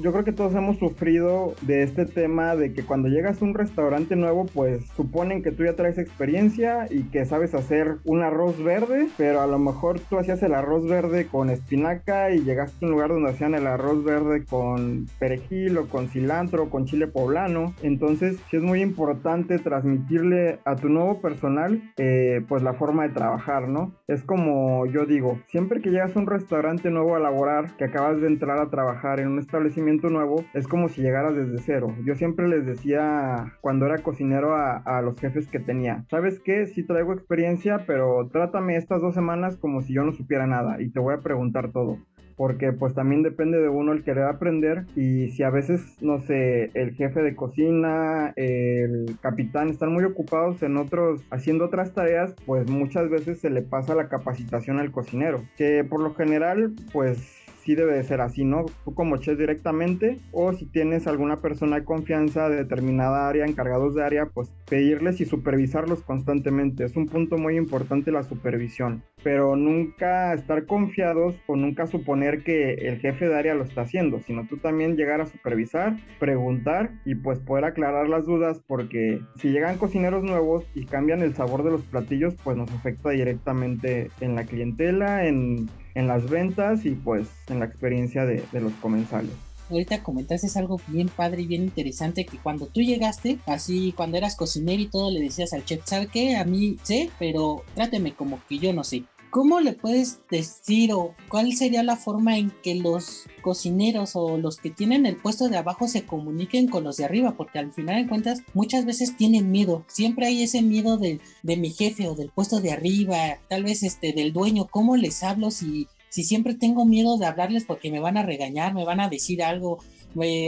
yo 0.00 0.12
creo 0.12 0.24
que 0.24 0.32
todos 0.32 0.54
hemos 0.54 0.78
sufrido 0.78 1.54
de 1.62 1.82
este 1.82 2.06
tema 2.06 2.54
de 2.54 2.72
que 2.72 2.84
cuando 2.84 3.08
llegas 3.08 3.42
a 3.42 3.44
un 3.44 3.54
restaurante 3.54 4.14
nuevo, 4.14 4.46
pues 4.46 4.84
suponen 4.96 5.42
que 5.42 5.50
tú 5.50 5.64
ya 5.64 5.74
traes 5.74 5.98
experiencia 5.98 6.86
y 6.88 7.04
que 7.04 7.24
sabes 7.24 7.54
hacer 7.54 7.96
un 8.04 8.22
arroz 8.22 8.62
verde, 8.62 9.08
pero 9.16 9.40
a 9.40 9.46
lo 9.46 9.58
mejor 9.58 9.98
tú 9.98 10.18
hacías 10.18 10.42
el 10.42 10.54
arroz 10.54 10.86
verde 10.86 11.26
con 11.26 11.50
espinaca 11.50 12.30
y 12.30 12.44
llegaste 12.44 12.84
a 12.84 12.86
un 12.86 12.92
lugar 12.92 13.10
donde 13.10 13.30
hacían 13.30 13.54
el 13.54 13.66
arroz 13.66 14.04
verde 14.04 14.44
con 14.44 15.06
perejil 15.18 15.78
o 15.78 15.88
con 15.88 16.08
cilantro 16.08 16.64
o 16.64 16.70
con 16.70 16.86
chile 16.86 17.08
poblano. 17.08 17.74
Entonces, 17.82 18.36
sí 18.50 18.56
es 18.56 18.62
muy 18.62 18.82
importante 18.82 19.58
transmitirle 19.58 20.58
a 20.64 20.76
tu 20.76 20.88
nuevo 20.88 21.20
personal, 21.20 21.57
eh, 21.96 22.42
pues 22.48 22.62
la 22.62 22.74
forma 22.74 23.04
de 23.04 23.14
trabajar, 23.14 23.68
¿no? 23.68 23.94
Es 24.06 24.22
como 24.22 24.86
yo 24.86 25.04
digo, 25.06 25.40
siempre 25.46 25.80
que 25.80 25.90
llegas 25.90 26.16
a 26.16 26.20
un 26.20 26.26
restaurante 26.26 26.90
nuevo 26.90 27.16
a 27.16 27.20
laborar, 27.20 27.76
que 27.76 27.84
acabas 27.84 28.20
de 28.20 28.26
entrar 28.26 28.58
a 28.60 28.70
trabajar 28.70 29.20
en 29.20 29.28
un 29.28 29.38
establecimiento, 29.38 30.08
nuevo 30.08 30.44
es 30.54 30.66
como 30.66 30.88
si 30.88 31.02
llegaras 31.02 31.34
desde 31.34 31.58
cero. 31.58 31.94
Yo 32.04 32.14
siempre 32.14 32.48
les 32.48 32.66
decía 32.66 33.56
cuando 33.60 33.86
era 33.86 33.98
cocinero 33.98 34.54
a, 34.54 35.02
los 35.02 35.18
jefes 35.20 35.46
que 35.48 35.60
tenía, 35.60 36.04
¿sabes 36.10 36.40
qué? 36.40 36.66
Sí 36.66 36.82
traigo 36.82 37.12
experiencia, 37.12 37.84
pero 37.86 38.28
trátame 38.32 38.76
estas 38.76 39.00
dos 39.00 39.14
semanas 39.14 39.56
como 39.56 39.80
si 39.80 39.94
yo 39.94 40.02
no 40.02 40.12
supiera 40.12 40.46
nada 40.46 40.80
y 40.80 40.90
te 40.90 41.00
voy 41.00 41.14
a 41.14 41.20
preguntar 41.20 41.70
todo 41.70 41.98
porque 42.38 42.72
pues 42.72 42.94
también 42.94 43.22
depende 43.22 43.60
de 43.60 43.68
uno 43.68 43.92
el 43.92 44.04
querer 44.04 44.24
aprender 44.24 44.86
y 44.96 45.28
si 45.32 45.42
a 45.42 45.50
veces, 45.50 46.00
no 46.00 46.20
sé, 46.20 46.70
el 46.74 46.94
jefe 46.94 47.20
de 47.20 47.34
cocina, 47.34 48.32
el 48.36 49.16
capitán 49.20 49.68
están 49.68 49.92
muy 49.92 50.04
ocupados 50.04 50.62
en 50.62 50.76
otros, 50.76 51.20
haciendo 51.30 51.66
otras 51.66 51.92
tareas, 51.92 52.34
pues 52.46 52.70
muchas 52.70 53.10
veces 53.10 53.40
se 53.40 53.50
le 53.50 53.62
pasa 53.62 53.96
la 53.96 54.08
capacitación 54.08 54.78
al 54.78 54.92
cocinero, 54.92 55.42
que 55.56 55.82
por 55.82 56.00
lo 56.00 56.14
general 56.14 56.74
pues 56.92 57.37
sí 57.68 57.74
debe 57.74 57.92
de 57.92 58.02
ser 58.02 58.22
así, 58.22 58.46
¿no? 58.46 58.64
Tú 58.86 58.94
como 58.94 59.18
chef 59.18 59.38
directamente 59.38 60.18
o 60.32 60.54
si 60.54 60.64
tienes 60.64 61.06
alguna 61.06 61.42
persona 61.42 61.76
de 61.76 61.84
confianza 61.84 62.48
de 62.48 62.56
determinada 62.56 63.28
área, 63.28 63.44
encargados 63.44 63.94
de 63.94 64.02
área, 64.02 64.24
pues 64.24 64.50
pedirles 64.70 65.20
y 65.20 65.26
supervisarlos 65.26 66.02
constantemente. 66.02 66.84
Es 66.84 66.96
un 66.96 67.04
punto 67.04 67.36
muy 67.36 67.58
importante 67.58 68.10
la 68.10 68.22
supervisión, 68.22 69.02
pero 69.22 69.54
nunca 69.54 70.32
estar 70.32 70.64
confiados 70.64 71.34
o 71.46 71.56
nunca 71.56 71.86
suponer 71.86 72.42
que 72.42 72.72
el 72.72 73.00
jefe 73.00 73.28
de 73.28 73.36
área 73.36 73.54
lo 73.54 73.64
está 73.64 73.82
haciendo, 73.82 74.18
sino 74.20 74.46
tú 74.46 74.56
también 74.56 74.96
llegar 74.96 75.20
a 75.20 75.26
supervisar, 75.26 75.94
preguntar 76.18 76.92
y 77.04 77.16
pues 77.16 77.38
poder 77.38 77.66
aclarar 77.66 78.08
las 78.08 78.24
dudas 78.24 78.62
porque 78.66 79.20
si 79.36 79.50
llegan 79.50 79.76
cocineros 79.76 80.24
nuevos 80.24 80.64
y 80.74 80.86
cambian 80.86 81.20
el 81.20 81.34
sabor 81.34 81.64
de 81.64 81.72
los 81.72 81.82
platillos, 81.82 82.34
pues 82.42 82.56
nos 82.56 82.70
afecta 82.70 83.10
directamente 83.10 84.10
en 84.22 84.36
la 84.36 84.44
clientela, 84.44 85.26
en 85.26 85.68
en 85.98 86.06
las 86.06 86.30
ventas 86.30 86.86
y 86.86 86.90
pues 86.90 87.26
en 87.48 87.58
la 87.58 87.64
experiencia 87.64 88.24
de, 88.24 88.44
los 88.52 88.72
comensales 88.74 89.32
ahorita 89.68 90.02
comentaste 90.02 90.46
algo 90.58 90.80
bien 90.86 91.08
padre 91.08 91.42
y 91.42 91.46
bien 91.46 91.64
interesante 91.64 92.24
que 92.24 92.38
cuando 92.38 92.68
tú 92.68 92.80
llegaste, 92.80 93.38
así 93.44 93.92
cuando 93.94 94.16
eras 94.16 94.34
cocinero 94.34 94.80
y 94.80 94.86
todo, 94.86 95.10
le 95.10 95.20
decías 95.20 95.52
al 95.52 95.64
chef, 95.66 95.82
¿sabes 95.84 96.08
qué? 96.10 96.36
A 96.36 96.44
mí 96.44 96.78
sé, 96.84 97.10
pero 97.18 97.64
tráteme 97.74 98.14
como 98.14 98.40
que 98.48 98.58
yo 98.58 98.72
no 98.72 98.82
sé. 98.82 99.04
¿Cómo 99.30 99.60
le 99.60 99.74
puedes 99.74 100.20
decir 100.30 100.92
o 100.94 101.14
cuál 101.28 101.52
sería 101.52 101.82
la 101.82 101.96
forma 101.96 102.38
en 102.38 102.50
que 102.62 102.74
los 102.74 103.26
cocineros 103.42 104.16
o 104.16 104.38
los 104.38 104.56
que 104.56 104.70
tienen 104.70 105.04
el 105.04 105.16
puesto 105.16 105.48
de 105.48 105.58
abajo 105.58 105.86
se 105.86 106.06
comuniquen 106.06 106.68
con 106.68 106.84
los 106.84 106.96
de 106.96 107.04
arriba? 107.04 107.34
Porque 107.36 107.58
al 107.58 107.72
final 107.72 108.02
de 108.02 108.08
cuentas 108.08 108.40
muchas 108.54 108.86
veces 108.86 109.18
tienen 109.18 109.50
miedo. 109.50 109.84
Siempre 109.86 110.26
hay 110.26 110.42
ese 110.42 110.62
miedo 110.62 110.96
de, 110.96 111.20
mi 111.42 111.70
jefe 111.70 112.08
o 112.08 112.14
del 112.14 112.30
puesto 112.30 112.60
de 112.60 112.72
arriba, 112.72 113.38
tal 113.48 113.64
vez 113.64 113.82
este 113.82 114.14
del 114.14 114.32
dueño. 114.32 114.66
¿Cómo 114.70 114.96
les 114.96 115.22
hablo 115.22 115.50
si, 115.50 115.88
si 116.08 116.24
siempre 116.24 116.54
tengo 116.54 116.86
miedo 116.86 117.18
de 117.18 117.26
hablarles 117.26 117.66
porque 117.66 117.90
me 117.90 118.00
van 118.00 118.16
a 118.16 118.22
regañar, 118.22 118.72
me 118.72 118.84
van 118.84 119.00
a 119.00 119.08
decir 119.08 119.42
algo? 119.42 119.78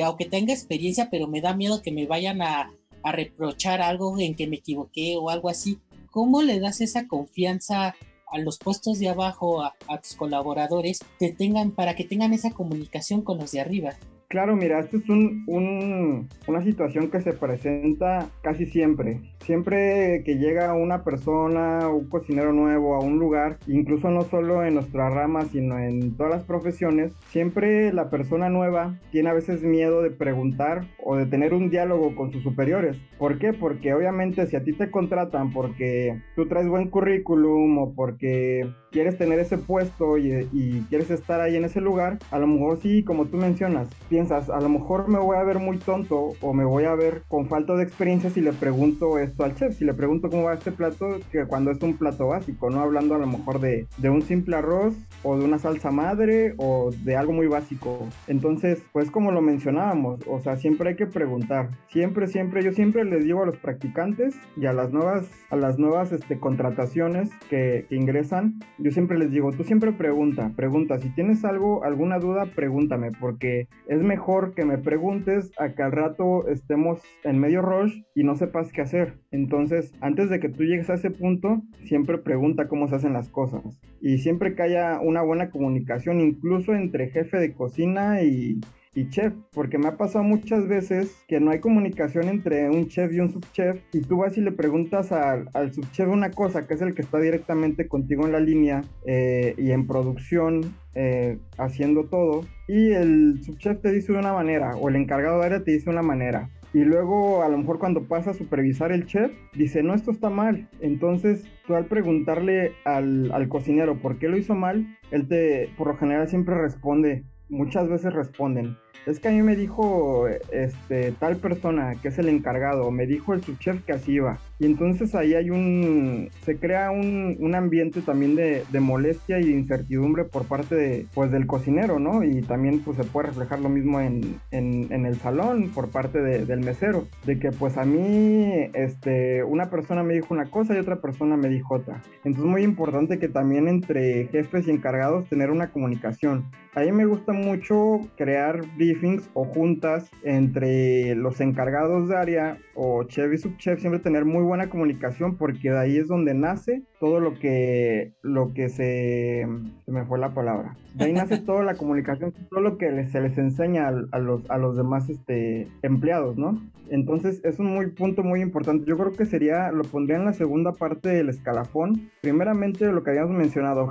aunque 0.03 0.25
tenga 0.25 0.53
experiencia, 0.53 1.11
pero 1.11 1.29
me 1.29 1.43
da 1.43 1.55
miedo 1.55 1.83
que 1.83 1.93
me 1.93 2.07
vayan 2.07 2.41
a 2.43 2.73
reprochar 3.05 3.83
algo 3.83 4.19
en 4.19 4.35
que 4.35 4.49
me 4.49 4.57
equivoqué 4.57 5.17
o 5.17 5.31
algo 5.31 5.49
así. 5.49 5.79
¿Cómo 6.11 6.43
le 6.43 6.59
das 6.59 6.81
esa 6.81 7.07
confianza 7.07 7.95
a 8.31 8.39
los 8.39 8.59
puestos 8.59 8.99
de 8.99 9.09
abajo, 9.09 9.63
a, 9.63 9.75
tus 10.03 10.15
colaboradores, 10.15 11.01
que 11.19 11.33
tengan, 11.33 11.73
para 11.73 11.97
que 11.97 12.05
tengan 12.05 12.33
esa 12.33 12.51
comunicación 12.51 13.23
con 13.23 13.39
los 13.39 13.53
de 13.53 13.61
arriba. 13.61 13.97
Claro, 14.31 14.55
mira, 14.55 14.79
esto 14.79 14.97
es 14.97 15.09
un, 15.09 16.29
una 16.47 16.63
situación 16.63 17.11
que 17.11 17.21
se 17.21 17.33
presenta 17.33 18.31
casi 18.43 18.65
siempre. 18.65 19.21
Siempre 19.41 20.23
que 20.25 20.37
llega 20.37 20.73
una 20.73 21.03
persona, 21.03 21.89
un 21.89 22.09
cocinero 22.09 22.53
nuevo 22.53 22.95
a 22.95 23.01
un 23.01 23.19
lugar, 23.19 23.59
incluso 23.67 24.09
no 24.09 24.23
solo 24.23 24.65
en 24.65 24.75
nuestra 24.75 25.11
rama, 25.11 25.47
sino 25.47 25.81
en 25.81 26.17
todas 26.17 26.31
las 26.31 26.45
profesiones, 26.45 27.13
siempre 27.31 27.93
la 27.93 28.09
persona 28.09 28.49
nueva 28.49 29.01
tiene 29.11 29.31
a 29.31 29.35
veces 29.35 29.63
miedo 29.63 30.01
de 30.01 30.13
preguntar 30.13 30.87
o 31.03 31.17
de 31.17 31.27
tener 31.27 31.53
un 31.53 31.69
diálogo 31.69 32.15
con 32.15 32.31
sus 32.31 32.45
superiores. 32.45 32.97
¿Por 33.19 33.41
qué? 33.41 33.53
Porque 33.53 33.95
obviamente 33.95 34.47
si 34.47 34.55
a 34.55 34.63
ti 34.63 34.73
te 34.75 34.93
contratan 34.93 35.53
porque 35.53 36.23
tú 36.37 36.47
traes 36.47 36.69
buen 36.69 36.89
currículum 36.89 37.79
o 37.79 37.95
porque 37.95 38.71
quieres 38.91 39.17
tener 39.19 39.39
ese 39.39 39.59
puesto 39.59 40.19
y, 40.19 40.85
quieres 40.89 41.11
estar 41.11 41.41
ahí 41.41 41.57
en 41.57 41.65
ese 41.65 41.81
lugar, 41.81 42.19
a 42.31 42.39
lo 42.39 42.47
mejor 42.47 42.81
sí, 42.81 43.03
como 43.03 43.27
tú 43.27 43.37
mencionas, 43.37 43.89
piensas, 44.21 44.51
a 44.51 44.61
lo 44.61 44.69
mejor 44.69 45.09
me 45.09 45.19
voy 45.19 45.39
a 45.39 45.43
ver 45.45 45.59
muy 45.59 45.79
tonto 45.79 46.35
o 46.43 46.53
me 46.53 46.67
voy 46.67 46.85
a 46.85 46.95
ver 46.95 47.23
con 47.29 47.47
falta 47.47 47.75
de 47.75 47.85
experiencia 47.85 48.29
si 48.29 48.43
le 48.43 48.53
pregunto 48.53 49.19
esto 49.19 49.45
al 49.45 49.55
chef, 49.55 49.79
si 49.79 49.87
le 49.87 49.95
pregunto 49.95 50.29
cómo 50.29 50.45
va 50.45 50.55
este 50.55 50.73
plato, 50.73 51.19
que 51.33 51.47
cuando 51.47 51.71
es 51.71 51.81
un 51.81 51.97
plato 51.97 52.29
básico, 52.29 52.69
no 52.69 52.81
hablando 52.81 53.15
a 53.15 53.19
lo 53.19 53.27
mejor 53.27 53.61
de, 53.61 53.87
de 53.97 54.11
un 54.11 54.21
simple 54.21 54.57
arroz 54.57 54.95
o 55.23 55.39
de 55.39 55.45
una 55.47 55.59
salsa 55.59 55.91
madre 55.91 56.53
o 56.59 56.91
de 57.03 57.17
algo 57.17 57.33
muy 57.33 57.47
básico. 57.47 58.07
Entonces, 58.27 58.83
pues 58.93 59.11
como 59.11 59.33
lo 59.33 59.41
mencionábamos, 59.41 60.21
o 60.27 60.39
sea, 60.41 60.57
siempre 60.57 60.91
hay 60.91 60.97
que 60.97 61.07
preguntar, 61.07 61.71
siempre, 61.89 62.27
siempre, 62.27 62.63
yo 62.63 62.73
siempre 62.73 63.07
les 63.07 63.25
digo 63.25 63.43
a 63.43 63.47
los 63.47 63.57
practicantes 63.57 64.35
y 64.55 64.67
a 64.67 64.75
las 64.75 64.93
nuevas, 64.93 65.31
a 65.49 65.57
las 65.57 65.79
nuevas 65.79 66.13
este, 66.13 66.39
contrataciones 66.39 67.31
que, 67.49 67.87
que 67.89 67.97
ingresan, 67.97 68.61
yo 68.77 68.91
siempre 68.91 69.19
les 69.19 69.31
digo, 69.31 69.51
tú 69.53 69.65
siempre 69.65 69.93
pregunta, 69.93 70.53
pregunta, 70.57 70.99
si 70.99 71.09
tienes 71.09 71.43
algo, 71.47 71.85
alguna 71.85 72.19
duda, 72.19 72.45
pregúntame, 72.55 73.13
porque 73.13 73.67
es 73.87 74.03
mejor 74.11 74.55
que 74.55 74.65
me 74.65 74.77
preguntes 74.77 75.53
a 75.57 75.73
que 75.73 75.85
al 75.85 75.93
rato 75.93 76.49
estemos 76.49 77.01
en 77.23 77.39
medio 77.39 77.63
rush 77.63 78.03
y 78.17 78.25
no 78.25 78.35
sepas 78.35 78.73
qué 78.73 78.83
hacer. 78.83 79.21
Entonces, 79.31 79.95
antes 80.01 80.29
de 80.31 80.41
que 80.41 80.49
tú 80.49 80.65
llegues 80.65 80.91
a 80.91 80.95
ese 80.95 81.13
punto, 81.13 81.63
siempre 81.85 82.19
pregunta 82.19 82.67
cómo 82.67 82.89
se 82.89 82.97
hacen 82.97 83.13
las 83.13 83.29
cosas. 83.29 83.63
Y 84.01 84.19
siempre 84.19 84.57
que 84.57 84.63
haya 84.63 84.99
una 85.01 85.23
buena 85.23 85.51
comunicación, 85.51 86.21
incluso 86.21 86.75
entre 86.75 87.11
jefe 87.11 87.37
de 87.37 87.55
cocina 87.55 88.21
y, 88.23 88.61
y 88.95 89.09
chef, 89.09 89.33
porque 89.53 89.79
me 89.79 89.89
ha 89.89 89.97
pasado 89.97 90.25
muchas 90.25 90.67
veces 90.67 91.23
que 91.29 91.39
no 91.39 91.53
hay 91.53 91.61
comunicación 91.61 92.29
entre 92.29 92.69
un 92.69 92.89
chef 92.89 93.13
y 93.13 93.21
un 93.21 93.31
subchef 93.31 93.81
y 93.93 94.01
tú 94.01 94.19
vas 94.19 94.37
y 94.37 94.41
le 94.41 94.51
preguntas 94.51 95.13
al, 95.13 95.49
al 95.55 95.73
subchef 95.73 96.09
una 96.09 96.31
cosa, 96.31 96.67
que 96.67 96.75
es 96.75 96.83
el 96.83 96.95
que 96.95 97.03
está 97.03 97.19
directamente 97.19 97.87
contigo 97.87 98.27
en 98.27 98.33
la 98.33 98.41
línea 98.41 98.83
eh, 99.07 99.55
y 99.57 99.71
en 99.71 99.87
producción 99.87 100.75
eh, 100.95 101.39
haciendo 101.57 102.07
todo 102.07 102.45
y 102.67 102.91
el 102.91 103.41
subchef 103.45 103.81
te 103.81 103.93
dice 103.93 104.13
de 104.13 104.19
una 104.19 104.33
manera 104.33 104.77
o 104.77 104.89
el 104.89 104.97
encargado 104.97 105.39
de 105.39 105.47
área 105.47 105.63
te 105.63 105.71
dice 105.71 105.85
de 105.85 105.93
una 105.93 106.03
manera 106.03 106.51
y 106.73 106.85
luego 106.85 107.43
a 107.43 107.49
lo 107.49 107.59
mejor 107.59 107.79
cuando 107.79 108.05
pasa 108.05 108.31
a 108.31 108.35
supervisar 108.35 108.93
el 108.93 109.07
chef, 109.07 109.33
dice, 109.55 109.83
no, 109.83 109.93
esto 109.93 110.13
está 110.13 110.31
mal. 110.31 110.69
Entonces 110.81 111.45
tú 111.67 111.75
al 111.75 111.87
preguntarle 111.87 112.73
al, 112.85 113.33
al 113.33 113.49
cocinero 113.49 113.97
por 114.01 114.19
qué 114.19 114.29
lo 114.29 114.37
hizo 114.37 114.55
mal, 114.55 114.87
él 115.11 115.27
te 115.27 115.69
por 115.77 115.89
lo 115.89 115.97
general 115.97 116.29
siempre 116.29 116.55
responde, 116.55 117.25
muchas 117.51 117.89
veces 117.89 118.13
responden, 118.15 118.77
es 119.07 119.19
que 119.19 119.29
a 119.29 119.33
mí 119.33 119.43
me 119.43 119.57
dijo 119.57 120.29
este 120.53 121.13
tal 121.13 121.37
persona 121.37 121.95
que 122.01 122.09
es 122.09 122.19
el 122.19 122.29
encargado, 122.29 122.91
me 122.91 123.07
dijo 123.07 123.35
el 123.35 123.43
subchef 123.43 123.85
que 123.85 123.93
así 123.93 124.13
iba. 124.13 124.39
Y 124.59 124.67
entonces 124.67 125.15
ahí 125.15 125.35
hay 125.35 125.49
un, 125.49 126.29
se 126.45 126.59
crea 126.59 126.91
un, 126.91 127.39
un 127.41 127.55
ambiente 127.55 128.03
también 128.03 128.37
de, 128.37 128.63
de, 128.71 128.81
molestia 128.81 129.41
y 129.41 129.45
de 129.45 129.53
incertidumbre 129.53 130.25
por 130.25 130.45
parte 130.45 130.75
de, 130.75 131.07
pues, 131.15 131.31
del 131.31 131.47
cocinero, 131.47 131.99
¿no? 131.99 132.23
Y 132.23 132.43
también 132.43 132.81
pues 132.81 132.99
se 132.99 133.05
puede 133.05 133.29
reflejar 133.29 133.61
lo 133.61 133.71
mismo 133.71 134.01
en, 134.01 134.39
en, 134.51 134.93
en 134.93 135.07
el 135.07 135.17
salón 135.17 135.71
por 135.71 135.89
parte 135.89 136.21
de, 136.21 136.45
del 136.45 136.61
mesero, 136.61 137.07
de 137.25 137.39
que 137.39 137.53
pues 137.53 137.79
a 137.79 137.87
mí, 137.87 138.71
este, 138.75 139.43
una 139.45 139.71
persona 139.71 140.03
me 140.03 140.13
dijo 140.13 140.35
una 140.35 140.51
cosa 140.51 140.75
y 140.75 140.79
otra 140.79 141.01
persona 141.01 141.39
me 141.39 141.49
dijo 141.49 141.77
otra. 141.77 142.03
Entonces 142.23 142.45
muy 142.45 142.63
importante 142.63 143.19
que 143.19 143.29
también 143.29 143.67
entre 143.67 144.27
jefes 144.27 144.69
y 144.69 144.73
encargados 144.73 145.27
tener 145.31 145.51
una 145.51 145.71
comunicación. 145.71 146.45
A 146.75 146.81
mí 146.81 146.93
me 146.93 147.07
gusta 147.07 147.33
mucho 147.33 148.01
crear 148.17 148.61
briefings 148.81 149.29
o 149.35 149.45
juntas 149.45 150.11
entre 150.25 151.15
los 151.15 151.39
encargados 151.43 152.09
de 152.09 152.17
área 152.17 152.59
o 152.75 153.05
chef 153.05 153.35
y 153.35 153.37
subchef, 153.37 153.79
siempre 153.79 154.01
tener 154.01 154.25
muy 154.25 154.43
buena 154.43 154.71
comunicación 154.71 155.37
porque 155.37 155.71
de 155.71 155.79
ahí 155.79 155.99
es 155.99 156.09
donde 156.09 156.33
nace 156.33 156.83
todo 156.99 157.21
lo 157.21 157.39
que, 157.39 158.15
lo 158.23 158.55
que 158.55 158.71
se, 158.71 159.47
se 159.85 159.93
me 159.93 160.07
fue 160.07 160.19
la 160.19 160.33
palabra. 160.33 160.77
De 160.95 161.05
ahí 161.05 161.13
nace 161.13 161.39
toda 161.47 161.63
la 161.63 161.75
comunicación, 161.75 162.33
todo 162.49 162.61
lo 162.61 162.79
que 162.79 163.07
se 163.09 163.21
les 163.21 163.37
enseña 163.37 163.89
a, 163.89 163.93
a, 164.13 164.19
los, 164.19 164.51
a 164.51 164.57
los 164.57 164.79
demás 164.79 165.11
este, 165.11 165.69
empleados, 165.83 166.39
¿no? 166.39 166.59
Entonces 166.89 167.41
es 167.45 167.59
un 167.59 167.67
muy 167.67 167.89
punto 167.89 168.23
muy 168.23 168.41
importante. 168.41 168.85
Yo 168.87 168.97
creo 168.97 169.13
que 169.13 169.25
sería, 169.25 169.71
lo 169.71 169.85
pondría 169.85 170.17
en 170.17 170.25
la 170.25 170.33
segunda 170.33 170.73
parte 170.73 171.11
del 171.11 171.29
escalafón. 171.29 172.11
Primeramente 172.21 172.91
lo 172.91 173.05
que 173.05 173.11
habíamos 173.11 173.37
mencionado, 173.37 173.89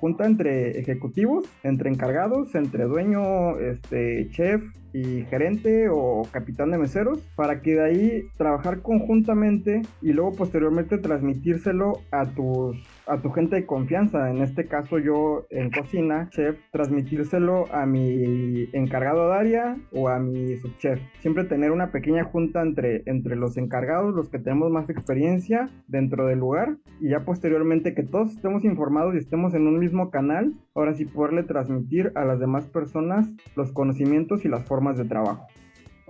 junta 0.00 0.26
entre 0.26 0.78
ejecutivos, 0.78 1.44
entre 1.62 1.90
encargados, 1.90 2.54
entre 2.54 2.84
dueño, 2.84 3.58
este, 3.58 4.28
chef, 4.30 4.62
y 4.92 5.24
gerente 5.26 5.88
o 5.88 6.26
capitán 6.30 6.70
de 6.70 6.78
meseros 6.78 7.20
para 7.36 7.60
que 7.62 7.74
de 7.74 7.84
ahí 7.84 8.22
trabajar 8.36 8.80
conjuntamente 8.80 9.82
y 10.02 10.12
luego 10.12 10.34
posteriormente 10.34 10.98
transmitírselo 10.98 12.00
a 12.10 12.26
tus 12.26 12.76
a 13.06 13.20
tu 13.20 13.30
gente 13.30 13.56
de 13.56 13.66
confianza, 13.66 14.30
en 14.30 14.42
este 14.42 14.66
caso 14.66 14.98
yo 14.98 15.46
en 15.50 15.70
cocina, 15.70 16.28
chef, 16.30 16.58
transmitírselo 16.72 17.72
a 17.72 17.86
mi 17.86 18.68
encargado 18.72 19.28
de 19.28 19.36
área 19.36 19.76
o 19.92 20.08
a 20.08 20.18
mi 20.18 20.56
subchef. 20.56 21.00
Siempre 21.20 21.44
tener 21.44 21.72
una 21.72 21.90
pequeña 21.90 22.24
junta 22.24 22.62
entre, 22.62 23.02
entre 23.06 23.36
los 23.36 23.56
encargados, 23.56 24.14
los 24.14 24.28
que 24.28 24.38
tenemos 24.38 24.70
más 24.70 24.88
experiencia 24.90 25.68
dentro 25.86 26.26
del 26.26 26.38
lugar 26.38 26.76
y 27.00 27.10
ya 27.10 27.24
posteriormente 27.24 27.94
que 27.94 28.02
todos 28.02 28.32
estemos 28.32 28.64
informados 28.64 29.14
y 29.14 29.18
estemos 29.18 29.54
en 29.54 29.66
un 29.66 29.78
mismo 29.78 30.10
canal, 30.10 30.54
ahora 30.74 30.94
sí 30.94 31.04
poderle 31.04 31.42
transmitir 31.42 32.12
a 32.14 32.24
las 32.24 32.40
demás 32.40 32.66
personas 32.66 33.28
los 33.56 33.72
conocimientos 33.72 34.44
y 34.44 34.48
las 34.48 34.64
formas 34.64 34.96
de 34.96 35.04
trabajo. 35.04 35.46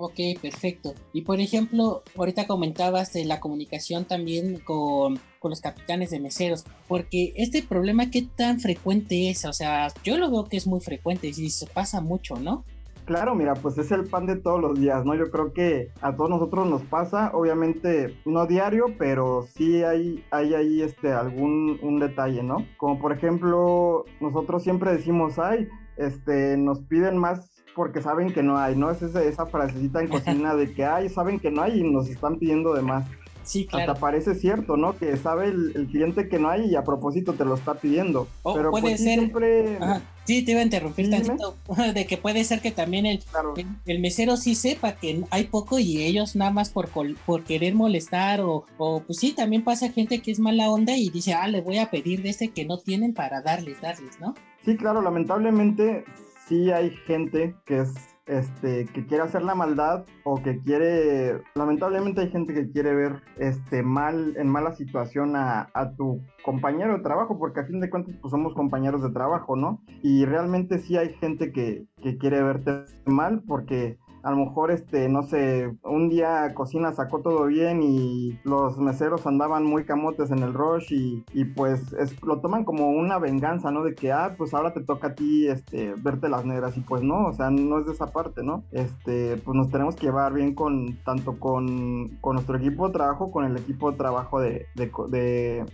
Ok, 0.03 0.19
perfecto. 0.41 0.95
Y 1.13 1.23
por 1.23 1.41
ejemplo, 1.41 2.03
ahorita 2.17 2.47
comentabas 2.47 3.13
de 3.13 3.27
la 3.27 3.39
comunicación 3.39 4.07
también 4.07 4.59
con, 4.59 5.21
con, 5.41 5.51
los 5.51 5.61
capitanes 5.61 6.11
de 6.11 6.21
meseros, 6.21 6.65
porque 6.87 7.33
este 7.37 7.63
problema, 7.63 8.11
¿qué 8.11 8.23
tan 8.23 8.61
frecuente 8.61 9.31
es? 9.31 9.45
O 9.45 9.53
sea, 9.53 9.89
yo 10.05 10.17
lo 10.17 10.31
veo 10.31 10.45
que 10.45 10.57
es 10.57 10.67
muy 10.67 10.81
frecuente 10.81 11.29
y 11.29 11.51
se 11.51 11.67
pasa 11.67 12.01
mucho, 12.01 12.37
¿no? 12.37 12.65
Claro, 13.11 13.35
mira, 13.35 13.55
pues 13.55 13.77
es 13.77 13.91
el 13.91 14.05
pan 14.05 14.27
de 14.27 14.37
todos 14.37 14.61
los 14.61 14.79
días, 14.79 15.05
¿no? 15.05 15.17
Yo 15.17 15.33
creo 15.33 15.53
que 15.53 15.89
a 16.01 16.15
todos 16.15 16.31
nosotros 16.31 16.69
nos 16.69 16.83
pasa, 16.83 17.33
obviamente 17.35 18.17
no 18.25 18.47
diario, 18.47 18.95
pero 18.99 19.49
sí 19.57 19.83
hay, 19.83 20.25
hay 20.31 20.55
ahí 20.55 20.83
este, 20.83 21.13
algún 21.13 21.81
un 21.83 21.99
detalle, 21.99 22.45
¿no? 22.45 22.65
Como 22.77 23.01
por 23.01 23.13
ejemplo, 23.13 24.05
nosotros 24.21 24.63
siempre 24.63 24.93
decimos, 24.93 25.41
ay, 25.41 25.67
este, 25.97 26.57
nos 26.57 26.83
piden 26.83 27.19
más 27.19 27.51
porque 27.75 28.03
saben 28.03 28.33
que 28.33 28.43
no 28.43 28.59
hay, 28.59 28.77
¿no? 28.77 28.91
Es 28.91 29.03
esa, 29.03 29.23
esa 29.23 29.47
frasecita 29.47 30.01
en 30.01 30.09
cocina 30.09 30.55
de 30.57 30.73
que 30.73 30.85
hay, 30.85 31.09
saben 31.09 31.41
que 31.41 31.51
no 31.51 31.63
hay 31.63 31.81
y 31.81 31.91
nos 31.91 32.09
están 32.09 32.39
pidiendo 32.39 32.75
de 32.75 32.83
más. 32.83 33.07
Sí, 33.51 33.67
claro. 33.67 33.91
Hasta 33.91 34.01
parece 34.01 34.37
cierto, 34.37 34.77
¿no? 34.77 34.97
Que 34.97 35.17
sabe 35.17 35.49
el, 35.49 35.73
el, 35.75 35.89
cliente 35.89 36.29
que 36.29 36.39
no 36.39 36.51
hay 36.51 36.67
y 36.67 36.77
a 36.77 36.85
propósito 36.85 37.33
te 37.33 37.45
lo 37.45 37.57
está 37.57 37.75
pidiendo. 37.75 38.29
O 38.45 38.55
Pero 38.55 38.71
puede 38.71 38.83
pues, 38.83 39.03
ser. 39.03 39.19
siempre... 39.19 39.77
Ajá. 39.81 40.03
Sí, 40.25 40.45
te 40.45 40.53
iba 40.53 40.61
a 40.61 40.63
interrumpir 40.63 41.07
Sí, 41.07 41.11
tantito. 41.11 41.57
De 41.95 42.07
que 42.07 42.17
puede 42.17 42.45
ser 42.45 42.61
que 42.61 42.71
también 42.71 43.07
el, 43.07 43.19
Claro. 43.25 43.55
el, 43.57 43.67
el 43.87 43.99
mesero 43.99 44.37
sí 44.37 44.55
sepa 44.55 44.93
que 44.93 45.25
hay 45.31 45.45
poco 45.49 45.81
y 45.81 46.01
ellos 46.01 46.37
nada 46.37 46.53
más 46.53 46.71
por, 46.71 46.89
por 47.27 47.43
querer 47.43 47.75
molestar 47.75 48.41
o, 48.41 48.67
o 48.79 49.01
pues 49.01 49.19
sí, 49.19 49.33
también 49.33 49.65
pasa 49.65 49.91
gente 49.91 50.23
que 50.23 50.31
es 50.31 50.39
mala 50.39 50.71
onda 50.71 50.97
y 50.97 51.09
dice, 51.11 51.33
ah, 51.35 51.49
le 51.49 51.61
voy 51.61 51.79
a 51.79 51.91
pedir 51.91 52.23
de 52.23 52.29
este 52.29 52.51
que 52.51 52.65
no 52.65 52.79
tienen 52.79 53.15
para 53.15 53.43
darles, 53.43 53.81
darles, 53.81 54.21
¿no? 54.21 54.37
Sí, 54.65 54.77
claro, 54.77 55.03
lamentablemente 55.03 56.05
sí 56.47 56.71
hay 56.71 56.91
gente 57.09 57.57
que 57.67 57.81
es 57.81 57.95
este 58.31 58.87
que 58.87 59.07
quiere 59.07 59.25
hacer 59.25 59.43
la 59.43 59.55
maldad 59.55 60.05
o 60.25 60.43
que 60.43 60.61
quiere 60.61 61.43
lamentablemente 61.55 62.21
hay 62.21 62.31
gente 62.31 62.55
que 62.55 62.71
quiere 62.71 62.95
ver 62.95 63.23
este 63.39 63.83
mal 63.83 64.35
en 64.37 64.49
mala 64.49 64.73
situación 64.73 65.37
a, 65.37 65.69
a 65.75 65.95
tu 65.97 66.23
compañero 66.45 66.97
de 66.97 67.03
trabajo 67.03 67.39
porque 67.39 67.61
a 67.61 67.67
fin 67.67 67.81
de 67.81 67.91
cuentas 67.91 68.17
pues 68.21 68.31
somos 68.31 68.55
compañeros 68.55 69.03
de 69.03 69.11
trabajo 69.11 69.57
no 69.57 69.83
y 70.03 70.25
realmente 70.25 70.79
sí 70.79 70.97
hay 70.97 71.15
gente 71.15 71.53
que, 71.53 71.87
que 72.03 72.17
quiere 72.19 72.43
verte 72.43 72.85
mal 73.05 73.43
porque 73.47 73.99
a 74.23 74.31
lo 74.31 74.37
mejor, 74.39 74.71
este, 74.71 75.09
no 75.09 75.23
sé, 75.23 75.71
un 75.85 76.09
día 76.09 76.53
cocina 76.55 76.93
sacó 76.93 77.21
todo 77.21 77.47
bien 77.47 77.83
y 77.83 78.39
los 78.45 78.79
meseros 78.79 79.27
andaban 79.27 79.65
muy 79.65 79.85
camotes 79.85 80.31
en 80.31 80.41
el 80.43 80.53
rush 80.55 80.93
y, 80.93 81.45
pues 81.57 81.93
es- 81.95 82.23
lo 82.23 82.41
toman 82.41 82.65
como 82.65 82.91
una 82.91 83.19
venganza, 83.19 83.71
¿no? 83.71 83.83
De 83.83 83.95
que, 83.95 84.13
ah, 84.13 84.35
pues 84.37 84.55
ahora 84.55 84.73
te 84.73 84.81
toca 84.81 85.09
a 85.09 85.15
ti, 85.15 85.47
este, 85.49 85.95
verte 86.03 86.29
las 86.29 86.45
negras 86.45 86.77
y 86.77 86.81
pues 86.81 87.03
no, 87.03 87.27
o 87.27 87.33
sea, 87.33 87.51
no 87.51 87.79
es 87.79 87.87
de 87.87 87.93
esa 87.93 88.07
parte, 88.13 88.43
¿no? 88.43 88.65
Este, 88.73 89.37
pues 89.45 89.57
nos 89.57 89.71
tenemos 89.71 89.97
que 89.97 90.07
llevar 90.07 90.33
bien 90.33 90.55
con, 90.55 90.97
tanto 91.05 91.39
con, 91.39 92.09
con 92.21 92.35
nuestro 92.35 92.57
equipo 92.57 92.87
de 92.87 92.93
trabajo, 92.95 93.31
con 93.31 93.45
el 93.45 93.57
equipo 93.57 93.91
de 93.91 93.97
trabajo 93.99 94.41
de- 94.41 94.67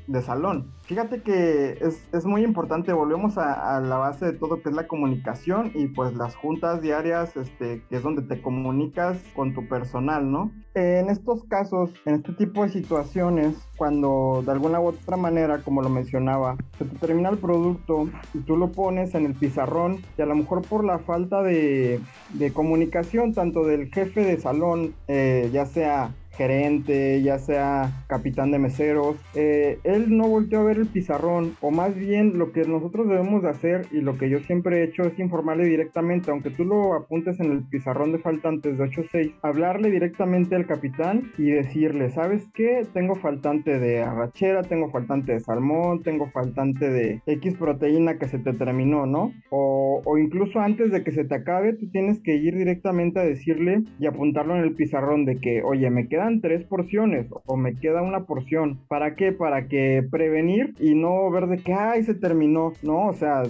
de 0.06 0.22
salón. 0.22 0.72
Fíjate 0.82 1.22
que 1.22 1.78
es, 1.80 2.06
es 2.12 2.24
muy 2.26 2.42
importante, 2.44 2.92
volvemos 2.92 3.38
a, 3.38 3.76
a 3.76 3.80
la 3.80 3.96
base 3.98 4.26
de 4.26 4.32
todo 4.32 4.60
que 4.62 4.68
es 4.68 4.74
la 4.74 4.86
comunicación 4.86 5.70
y 5.74 5.88
pues 5.88 6.14
las 6.14 6.36
juntas 6.36 6.80
diarias, 6.80 7.36
este, 7.36 7.82
que 7.88 7.96
es 7.96 8.02
donde 8.02 8.22
te 8.22 8.35
comunicas 8.40 9.18
con 9.34 9.54
tu 9.54 9.68
personal, 9.68 10.30
¿no? 10.30 10.52
En 10.74 11.08
estos 11.08 11.44
casos, 11.44 11.90
en 12.04 12.16
este 12.16 12.32
tipo 12.34 12.62
de 12.62 12.68
situaciones, 12.68 13.56
cuando 13.76 14.42
de 14.44 14.52
alguna 14.52 14.78
u 14.80 14.88
otra 14.88 15.16
manera, 15.16 15.62
como 15.62 15.82
lo 15.82 15.88
mencionaba, 15.88 16.56
se 16.78 16.84
te 16.84 16.98
termina 16.98 17.30
el 17.30 17.38
producto 17.38 18.08
y 18.34 18.38
tú 18.40 18.56
lo 18.56 18.72
pones 18.72 19.14
en 19.14 19.26
el 19.26 19.34
pizarrón 19.34 20.02
y 20.18 20.22
a 20.22 20.26
lo 20.26 20.34
mejor 20.34 20.62
por 20.62 20.84
la 20.84 20.98
falta 20.98 21.42
de, 21.42 22.00
de 22.34 22.52
comunicación 22.52 23.32
tanto 23.32 23.64
del 23.64 23.92
jefe 23.92 24.22
de 24.22 24.38
salón, 24.38 24.94
eh, 25.08 25.48
ya 25.52 25.64
sea 25.64 26.14
gerente, 26.36 27.22
ya 27.22 27.38
sea 27.38 27.90
capitán 28.08 28.50
de 28.50 28.58
meseros, 28.58 29.16
eh, 29.34 29.78
él 29.84 30.16
no 30.16 30.28
volteó 30.28 30.60
a 30.60 30.64
ver 30.64 30.78
el 30.78 30.86
pizarrón, 30.86 31.56
o 31.60 31.70
más 31.70 31.96
bien 31.96 32.38
lo 32.38 32.52
que 32.52 32.64
nosotros 32.64 33.08
debemos 33.08 33.42
de 33.42 33.50
hacer 33.50 33.86
y 33.90 34.00
lo 34.00 34.18
que 34.18 34.30
yo 34.30 34.38
siempre 34.40 34.80
he 34.80 34.84
hecho 34.84 35.02
es 35.02 35.18
informarle 35.18 35.66
directamente, 35.66 36.30
aunque 36.30 36.50
tú 36.50 36.64
lo 36.64 36.94
apuntes 36.94 37.40
en 37.40 37.52
el 37.52 37.62
pizarrón 37.62 38.12
de 38.12 38.18
faltantes 38.18 38.78
de 38.78 38.84
8-6, 38.84 39.34
hablarle 39.42 39.90
directamente 39.90 40.56
al 40.56 40.66
capitán 40.66 41.32
y 41.38 41.50
decirle, 41.50 42.10
¿sabes 42.10 42.46
qué? 42.54 42.86
Tengo 42.92 43.14
faltante 43.14 43.78
de 43.78 44.02
arrachera, 44.02 44.62
tengo 44.62 44.90
faltante 44.90 45.32
de 45.32 45.40
salmón, 45.40 46.02
tengo 46.02 46.28
faltante 46.30 46.90
de 46.90 47.22
X 47.26 47.54
proteína 47.54 48.18
que 48.18 48.28
se 48.28 48.38
te 48.38 48.52
terminó, 48.52 49.06
¿no? 49.06 49.32
O, 49.50 50.02
o 50.04 50.18
incluso 50.18 50.60
antes 50.60 50.90
de 50.90 51.02
que 51.02 51.12
se 51.12 51.24
te 51.24 51.34
acabe, 51.34 51.74
tú 51.74 51.88
tienes 51.90 52.20
que 52.20 52.36
ir 52.36 52.56
directamente 52.56 53.20
a 53.20 53.24
decirle 53.24 53.82
y 53.98 54.06
apuntarlo 54.06 54.56
en 54.56 54.62
el 54.62 54.74
pizarrón 54.74 55.24
de 55.24 55.38
que, 55.38 55.62
oye, 55.62 55.90
me 55.90 56.08
tres 56.40 56.64
porciones 56.64 57.26
o 57.46 57.56
me 57.56 57.74
queda 57.76 58.02
una 58.02 58.24
porción. 58.24 58.78
¿Para 58.88 59.14
qué? 59.14 59.32
Para 59.32 59.68
que 59.68 60.06
prevenir 60.10 60.74
y 60.78 60.94
no 60.94 61.30
ver 61.30 61.46
de 61.46 61.58
que, 61.58 61.72
ay, 61.72 62.02
se 62.04 62.14
terminó. 62.14 62.72
No, 62.82 63.06
o 63.06 63.14
sea, 63.14 63.42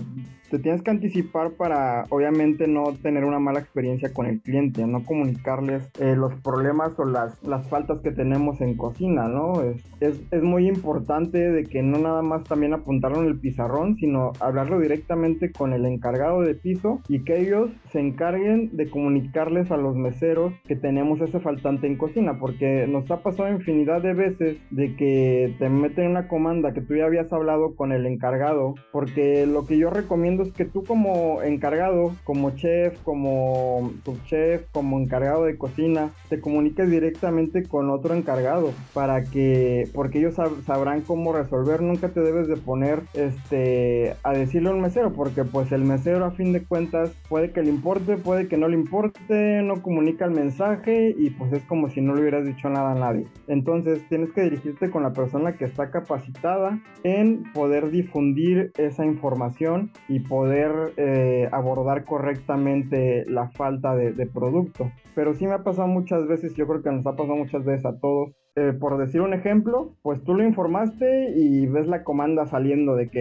te 0.50 0.58
tienes 0.58 0.82
que 0.82 0.90
anticipar 0.90 1.52
para 1.52 2.04
obviamente 2.10 2.66
no 2.66 2.92
tener 3.02 3.24
una 3.24 3.38
mala 3.38 3.60
experiencia 3.60 4.12
con 4.12 4.26
el 4.26 4.40
cliente, 4.40 4.86
no 4.86 5.04
comunicarles 5.04 5.88
eh, 6.00 6.14
los 6.16 6.34
problemas 6.40 6.98
o 6.98 7.04
las, 7.04 7.42
las 7.42 7.68
faltas 7.68 8.00
que 8.00 8.12
tenemos 8.12 8.60
en 8.60 8.76
cocina, 8.76 9.28
¿no? 9.28 9.62
Es, 9.62 9.84
es, 10.00 10.20
es, 10.30 10.42
muy 10.42 10.68
importante 10.68 11.38
de 11.38 11.64
que 11.64 11.82
no 11.82 11.98
nada 11.98 12.22
más 12.22 12.44
también 12.44 12.72
apuntarlo 12.72 13.22
en 13.22 13.28
el 13.28 13.40
pizarrón, 13.40 13.96
sino 13.96 14.32
hablarlo 14.40 14.78
directamente 14.78 15.50
con 15.50 15.72
el 15.72 15.84
encargado 15.84 16.42
de 16.42 16.54
piso 16.54 17.00
y 17.08 17.24
que 17.24 17.40
ellos 17.40 17.70
se 17.90 18.00
encarguen 18.00 18.76
de 18.76 18.88
comunicarles 18.88 19.70
a 19.70 19.76
los 19.76 19.96
meseros 19.96 20.52
que 20.66 20.76
tenemos 20.76 21.20
ese 21.20 21.40
faltante 21.40 21.86
en 21.86 21.96
cocina, 21.96 22.38
porque 22.38 22.86
nos 22.86 23.10
ha 23.10 23.22
pasado 23.22 23.50
infinidad 23.50 24.02
de 24.02 24.14
veces 24.14 24.58
de 24.70 24.94
que 24.96 25.54
te 25.58 25.68
meten 25.68 26.10
una 26.10 26.28
comanda 26.28 26.72
que 26.72 26.80
tú 26.80 26.94
ya 26.94 27.06
habías 27.06 27.32
hablado 27.32 27.74
con 27.74 27.92
el 27.92 28.06
encargado, 28.06 28.74
porque 28.92 29.46
lo 29.46 29.66
que 29.66 29.78
yo 29.78 29.90
recomiendo 29.90 30.35
es 30.42 30.52
que 30.52 30.64
tú 30.64 30.84
como 30.84 31.42
encargado, 31.42 32.14
como 32.24 32.50
chef, 32.50 32.98
como 33.02 33.92
subchef, 34.04 34.64
como 34.72 34.98
encargado 34.98 35.44
de 35.44 35.58
cocina, 35.58 36.10
te 36.28 36.40
comuniques 36.40 36.90
directamente 36.90 37.64
con 37.64 37.90
otro 37.90 38.14
encargado 38.14 38.72
para 38.94 39.24
que, 39.24 39.88
porque 39.94 40.18
ellos 40.18 40.34
sabrán 40.64 41.02
cómo 41.02 41.32
resolver, 41.32 41.82
nunca 41.82 42.08
te 42.08 42.20
debes 42.20 42.48
de 42.48 42.56
poner 42.56 43.00
este 43.14 44.14
a 44.22 44.32
decirle 44.32 44.70
a 44.70 44.72
un 44.72 44.80
mesero, 44.80 45.12
porque 45.12 45.44
pues 45.44 45.72
el 45.72 45.84
mesero 45.84 46.24
a 46.24 46.30
fin 46.30 46.52
de 46.52 46.62
cuentas 46.62 47.10
puede 47.28 47.50
que 47.50 47.62
le 47.62 47.70
importe, 47.70 48.16
puede 48.16 48.48
que 48.48 48.56
no 48.56 48.68
le 48.68 48.76
importe, 48.76 49.62
no 49.62 49.82
comunica 49.82 50.24
el 50.24 50.32
mensaje 50.32 51.14
y 51.16 51.30
pues 51.30 51.52
es 51.52 51.62
como 51.64 51.90
si 51.90 52.00
no 52.00 52.14
le 52.14 52.22
hubieras 52.22 52.46
dicho 52.46 52.68
nada 52.68 52.92
a 52.92 52.94
nadie. 52.94 53.26
Entonces 53.48 54.02
tienes 54.08 54.30
que 54.32 54.42
dirigirte 54.42 54.90
con 54.90 55.02
la 55.02 55.12
persona 55.12 55.56
que 55.56 55.64
está 55.64 55.90
capacitada 55.90 56.80
en 57.04 57.44
poder 57.52 57.90
difundir 57.90 58.72
esa 58.76 59.04
información 59.04 59.90
y 60.08 60.20
poder 60.28 60.92
eh, 60.96 61.48
abordar 61.52 62.04
correctamente 62.04 63.24
la 63.26 63.48
falta 63.48 63.94
de, 63.94 64.12
de 64.12 64.26
producto. 64.26 64.90
Pero 65.14 65.34
sí 65.34 65.46
me 65.46 65.54
ha 65.54 65.62
pasado 65.62 65.88
muchas 65.88 66.26
veces, 66.26 66.54
yo 66.54 66.66
creo 66.66 66.82
que 66.82 66.90
nos 66.90 67.06
ha 67.06 67.16
pasado 67.16 67.36
muchas 67.36 67.64
veces 67.64 67.86
a 67.86 67.98
todos, 67.98 68.32
eh, 68.58 68.72
por 68.72 68.96
decir 68.96 69.20
un 69.20 69.34
ejemplo, 69.34 69.94
pues 70.02 70.22
tú 70.24 70.34
lo 70.34 70.42
informaste 70.42 71.32
y 71.36 71.66
ves 71.66 71.86
la 71.88 72.04
comanda 72.04 72.46
saliendo 72.46 72.96
de 72.96 73.10
que 73.10 73.20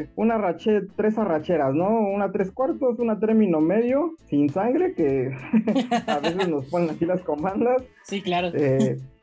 eh, 0.00 0.08
una 0.16 0.36
rache, 0.36 0.82
tres 0.96 1.16
arracheras, 1.16 1.74
¿no? 1.74 1.88
Una 1.88 2.30
tres 2.30 2.50
cuartos, 2.52 2.98
una 2.98 3.18
término 3.18 3.60
medio, 3.60 4.16
sin 4.26 4.50
sangre, 4.50 4.92
que 4.94 5.30
a 6.06 6.18
veces 6.18 6.48
nos 6.48 6.66
ponen 6.66 6.90
aquí 6.90 7.06
las 7.06 7.22
comandas. 7.22 7.82
Sí, 8.04 8.20
claro. 8.20 8.50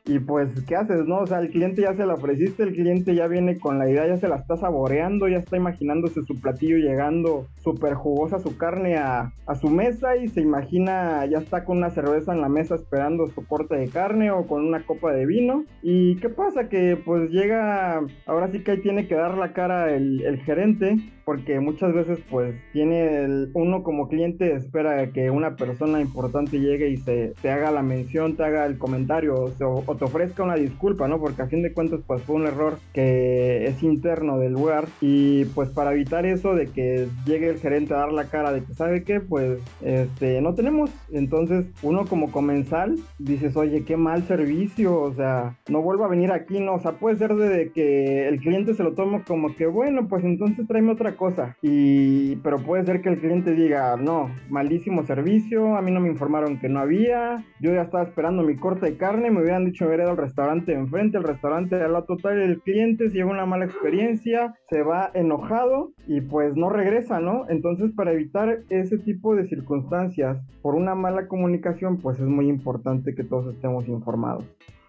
Y 0.06 0.20
pues, 0.20 0.62
¿qué 0.62 0.76
haces, 0.76 1.04
no? 1.06 1.18
O 1.18 1.26
sea, 1.26 1.40
el 1.40 1.50
cliente 1.50 1.82
ya 1.82 1.92
se 1.94 2.06
la 2.06 2.14
ofreciste, 2.14 2.62
el 2.62 2.72
cliente 2.72 3.16
ya 3.16 3.26
viene 3.26 3.58
con 3.58 3.78
la 3.78 3.90
idea, 3.90 4.06
ya 4.06 4.16
se 4.16 4.28
la 4.28 4.36
está 4.36 4.56
saboreando, 4.56 5.26
ya 5.26 5.38
está 5.38 5.56
imaginándose 5.56 6.22
su 6.22 6.40
platillo 6.40 6.76
llegando 6.76 7.46
súper 7.62 7.94
jugosa 7.94 8.38
su 8.38 8.56
carne 8.56 8.96
a, 8.96 9.32
a, 9.46 9.54
su 9.56 9.68
mesa 9.68 10.16
y 10.16 10.28
se 10.28 10.40
imagina, 10.40 11.26
ya 11.26 11.38
está 11.38 11.64
con 11.64 11.78
una 11.78 11.90
cerveza 11.90 12.32
en 12.32 12.40
la 12.40 12.48
mesa 12.48 12.76
esperando 12.76 13.26
su 13.26 13.44
corte 13.44 13.74
de 13.74 13.88
carne 13.88 14.30
o 14.30 14.46
con 14.46 14.64
una 14.64 14.86
copa 14.86 15.12
de 15.12 15.26
vino. 15.26 15.64
¿Y 15.82 16.16
qué 16.16 16.28
pasa? 16.28 16.68
Que 16.68 16.96
pues 16.96 17.30
llega, 17.30 18.00
ahora 18.26 18.48
sí 18.52 18.62
que 18.62 18.72
ahí 18.72 18.80
tiene 18.80 19.08
que 19.08 19.16
dar 19.16 19.36
la 19.36 19.52
cara 19.52 19.92
el, 19.92 20.22
el 20.22 20.38
gerente 20.42 20.98
porque 21.26 21.58
muchas 21.58 21.92
veces 21.92 22.20
pues 22.30 22.54
tiene 22.72 23.24
el, 23.24 23.50
uno 23.52 23.82
como 23.82 24.08
cliente 24.08 24.54
espera 24.54 25.10
que 25.10 25.28
una 25.28 25.56
persona 25.56 26.00
importante 26.00 26.60
llegue 26.60 26.88
y 26.88 26.98
se 26.98 27.34
te 27.42 27.50
haga 27.50 27.72
la 27.72 27.82
mención, 27.82 28.36
te 28.36 28.44
haga 28.44 28.64
el 28.64 28.78
comentario 28.78 29.34
o, 29.34 29.82
o, 29.84 29.95
te 29.96 30.04
ofrezca 30.04 30.42
una 30.42 30.54
disculpa, 30.54 31.08
¿no? 31.08 31.18
Porque 31.18 31.42
a 31.42 31.46
fin 31.46 31.62
de 31.62 31.72
cuentas 31.72 32.00
pues 32.06 32.22
fue 32.22 32.36
un 32.36 32.46
error 32.46 32.78
que 32.92 33.66
es 33.66 33.82
interno 33.82 34.38
del 34.38 34.52
lugar 34.52 34.86
y 35.00 35.44
pues 35.46 35.70
para 35.70 35.92
evitar 35.92 36.26
eso 36.26 36.54
de 36.54 36.66
que 36.66 37.06
llegue 37.26 37.48
el 37.48 37.58
gerente 37.58 37.94
a 37.94 37.98
dar 37.98 38.12
la 38.12 38.24
cara 38.24 38.52
de 38.52 38.62
que 38.62 38.74
sabe 38.74 39.04
qué, 39.04 39.20
pues 39.20 39.58
este 39.82 40.40
no 40.40 40.54
tenemos, 40.54 40.90
entonces 41.12 41.66
uno 41.82 42.06
como 42.06 42.30
comensal 42.30 42.96
dices, 43.18 43.56
"Oye, 43.56 43.84
qué 43.84 43.96
mal 43.96 44.24
servicio", 44.24 45.00
o 45.00 45.12
sea, 45.14 45.56
no 45.68 45.82
vuelvo 45.82 46.04
a 46.04 46.08
venir 46.08 46.32
aquí, 46.32 46.60
no, 46.60 46.74
o 46.74 46.80
sea, 46.80 46.92
puede 46.92 47.16
ser 47.16 47.34
de 47.34 47.70
que 47.72 48.28
el 48.28 48.38
cliente 48.40 48.74
se 48.74 48.82
lo 48.82 48.92
tome 48.92 49.22
como 49.26 49.54
que 49.54 49.66
bueno, 49.66 50.08
pues 50.08 50.24
entonces 50.24 50.66
tráeme 50.66 50.92
otra 50.92 51.16
cosa. 51.16 51.56
Y, 51.62 52.36
pero 52.36 52.58
puede 52.58 52.84
ser 52.84 53.00
que 53.00 53.08
el 53.08 53.18
cliente 53.18 53.52
diga, 53.52 53.96
no, 53.96 54.30
malísimo 54.48 55.04
servicio, 55.04 55.76
a 55.76 55.82
mí 55.82 55.90
no 55.90 56.00
me 56.00 56.08
informaron 56.08 56.58
que 56.58 56.68
no 56.68 56.80
había, 56.80 57.44
yo 57.60 57.72
ya 57.72 57.82
estaba 57.82 58.04
esperando 58.04 58.42
mi 58.42 58.56
corte 58.56 58.86
de 58.86 58.96
carne, 58.96 59.30
me 59.30 59.40
hubieran 59.40 59.64
dicho 59.64 59.85
haber 59.86 60.00
ido 60.00 60.10
al 60.10 60.16
restaurante 60.16 60.72
enfrente, 60.72 61.18
el 61.18 61.24
restaurante 61.24 61.76
al 61.76 61.92
lado 61.92 62.04
total, 62.04 62.40
el 62.40 62.60
cliente 62.60 63.10
se 63.10 63.16
lleva 63.16 63.30
una 63.30 63.46
mala 63.46 63.64
experiencia, 63.64 64.54
se 64.68 64.82
va 64.82 65.10
enojado 65.14 65.92
y 66.06 66.20
pues 66.20 66.56
no 66.56 66.70
regresa, 66.70 67.20
¿no? 67.20 67.48
Entonces 67.48 67.92
para 67.94 68.12
evitar 68.12 68.60
ese 68.70 68.98
tipo 68.98 69.34
de 69.34 69.48
circunstancias 69.48 70.38
por 70.62 70.74
una 70.74 70.94
mala 70.94 71.28
comunicación, 71.28 71.98
pues 71.98 72.18
es 72.18 72.26
muy 72.26 72.48
importante 72.48 73.14
que 73.14 73.24
todos 73.24 73.54
estemos 73.54 73.88
informados. 73.88 74.44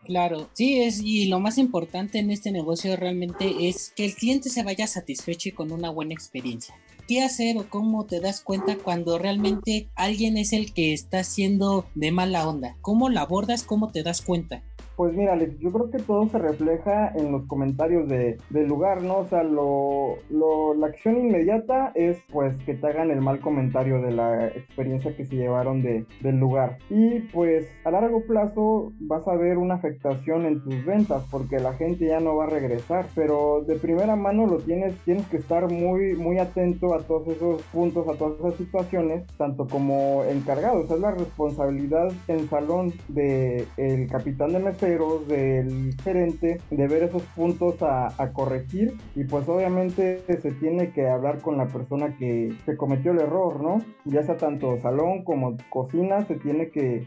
Claro, 0.07 0.47
sí 0.53 0.81
es 0.81 1.01
y 1.03 1.27
lo 1.27 1.41
más 1.41 1.57
importante 1.57 2.19
en 2.19 2.31
este 2.31 2.51
negocio 2.51 2.95
realmente 2.95 3.67
es 3.67 3.91
que 3.93 4.05
el 4.05 4.15
cliente 4.15 4.49
se 4.49 4.63
vaya 4.63 4.87
satisfecho 4.87 5.49
y 5.49 5.51
con 5.51 5.73
una 5.73 5.89
buena 5.89 6.13
experiencia. 6.13 6.75
¿Qué 7.09 7.21
hacer 7.21 7.57
o 7.57 7.69
cómo 7.69 8.05
te 8.05 8.21
das 8.21 8.41
cuenta 8.41 8.77
cuando 8.77 9.17
realmente 9.17 9.89
alguien 9.95 10.37
es 10.37 10.53
el 10.53 10.73
que 10.73 10.93
está 10.93 11.19
haciendo 11.19 11.85
de 11.95 12.11
mala 12.11 12.47
onda? 12.47 12.77
¿Cómo 12.81 13.09
la 13.09 13.21
abordas? 13.21 13.63
¿Cómo 13.63 13.91
te 13.91 14.03
das 14.03 14.21
cuenta? 14.21 14.63
Pues 14.97 15.13
mira, 15.13 15.33
Alex, 15.33 15.59
yo 15.59 15.71
creo 15.71 15.91
que 15.91 15.99
todo 15.99 16.27
se 16.27 16.39
refleja 16.39 17.09
en 17.09 17.31
los 17.31 17.45
comentarios 17.45 18.09
de, 18.09 18.39
del 18.49 18.67
lugar, 18.67 19.03
¿no? 19.03 19.19
O 19.19 19.27
sea, 19.27 19.43
lo, 19.43 20.15
lo, 20.31 20.73
la 20.73 20.87
acción 20.87 21.17
inmediata 21.17 21.91
es 21.93 22.17
pues 22.31 22.55
que 22.65 22.73
te 22.73 22.87
hagan 22.87 23.11
el 23.11 23.21
mal 23.21 23.39
comentario 23.39 24.01
de 24.01 24.11
la 24.11 24.47
experiencia 24.47 25.15
que 25.15 25.23
se 25.25 25.35
llevaron 25.35 25.83
de, 25.83 26.07
del 26.21 26.39
lugar. 26.39 26.79
Y 26.89 27.19
pues 27.31 27.69
a 27.85 27.91
largo 27.91 28.23
plazo 28.25 28.91
vas 29.01 29.27
a 29.27 29.35
ver 29.35 29.59
una 29.59 29.75
afectación 29.75 30.47
en 30.47 30.63
tus 30.63 30.83
ventas 30.83 31.23
porque 31.29 31.59
la 31.59 31.73
gente 31.73 32.07
ya 32.07 32.19
no 32.19 32.35
va 32.35 32.45
a 32.45 32.49
regresar. 32.49 33.05
Pero 33.13 33.63
de 33.67 33.75
primera 33.75 34.15
mano 34.15 34.47
lo 34.47 34.57
tienes, 34.57 34.95
tienes 35.05 35.27
que 35.27 35.37
estar 35.37 35.71
muy, 35.71 36.15
muy 36.15 36.39
atento 36.39 36.95
a 36.95 37.03
todos 37.03 37.27
esos 37.27 37.61
puntos, 37.71 38.07
a 38.07 38.17
todas 38.17 38.39
esas 38.39 38.55
situaciones, 38.55 39.27
tanto 39.37 39.67
como 39.67 40.23
encargado. 40.23 40.81
O 40.81 40.87
sea, 40.87 40.95
es 40.95 41.03
la 41.03 41.11
responsabilidad 41.11 42.11
en 42.27 42.49
salón 42.49 42.93
del 43.09 43.67
el 43.77 44.09
capitán 44.09 44.53
de 44.53 44.59
del 44.87 45.95
gerente, 46.01 46.61
de 46.71 46.87
ver 46.87 47.03
esos 47.03 47.23
puntos 47.35 47.75
a, 47.81 48.07
corregir 48.33 48.93
y 49.15 49.23
pues 49.23 49.47
obviamente 49.47 50.19
se 50.27 50.51
tiene 50.51 50.91
que 50.91 51.07
hablar 51.07 51.41
con 51.41 51.57
la 51.57 51.67
persona 51.67 52.15
que, 52.17 52.53
cometió 52.77 53.11
el 53.11 53.19
error, 53.19 53.61
¿no? 53.61 53.79
Ya 54.05 54.21
sea 54.23 54.37
tanto 54.37 54.77
salón 54.81 55.23
como 55.23 55.57
cocina, 55.69 56.25
se 56.25 56.35
tiene 56.35 56.69
que, 56.69 57.05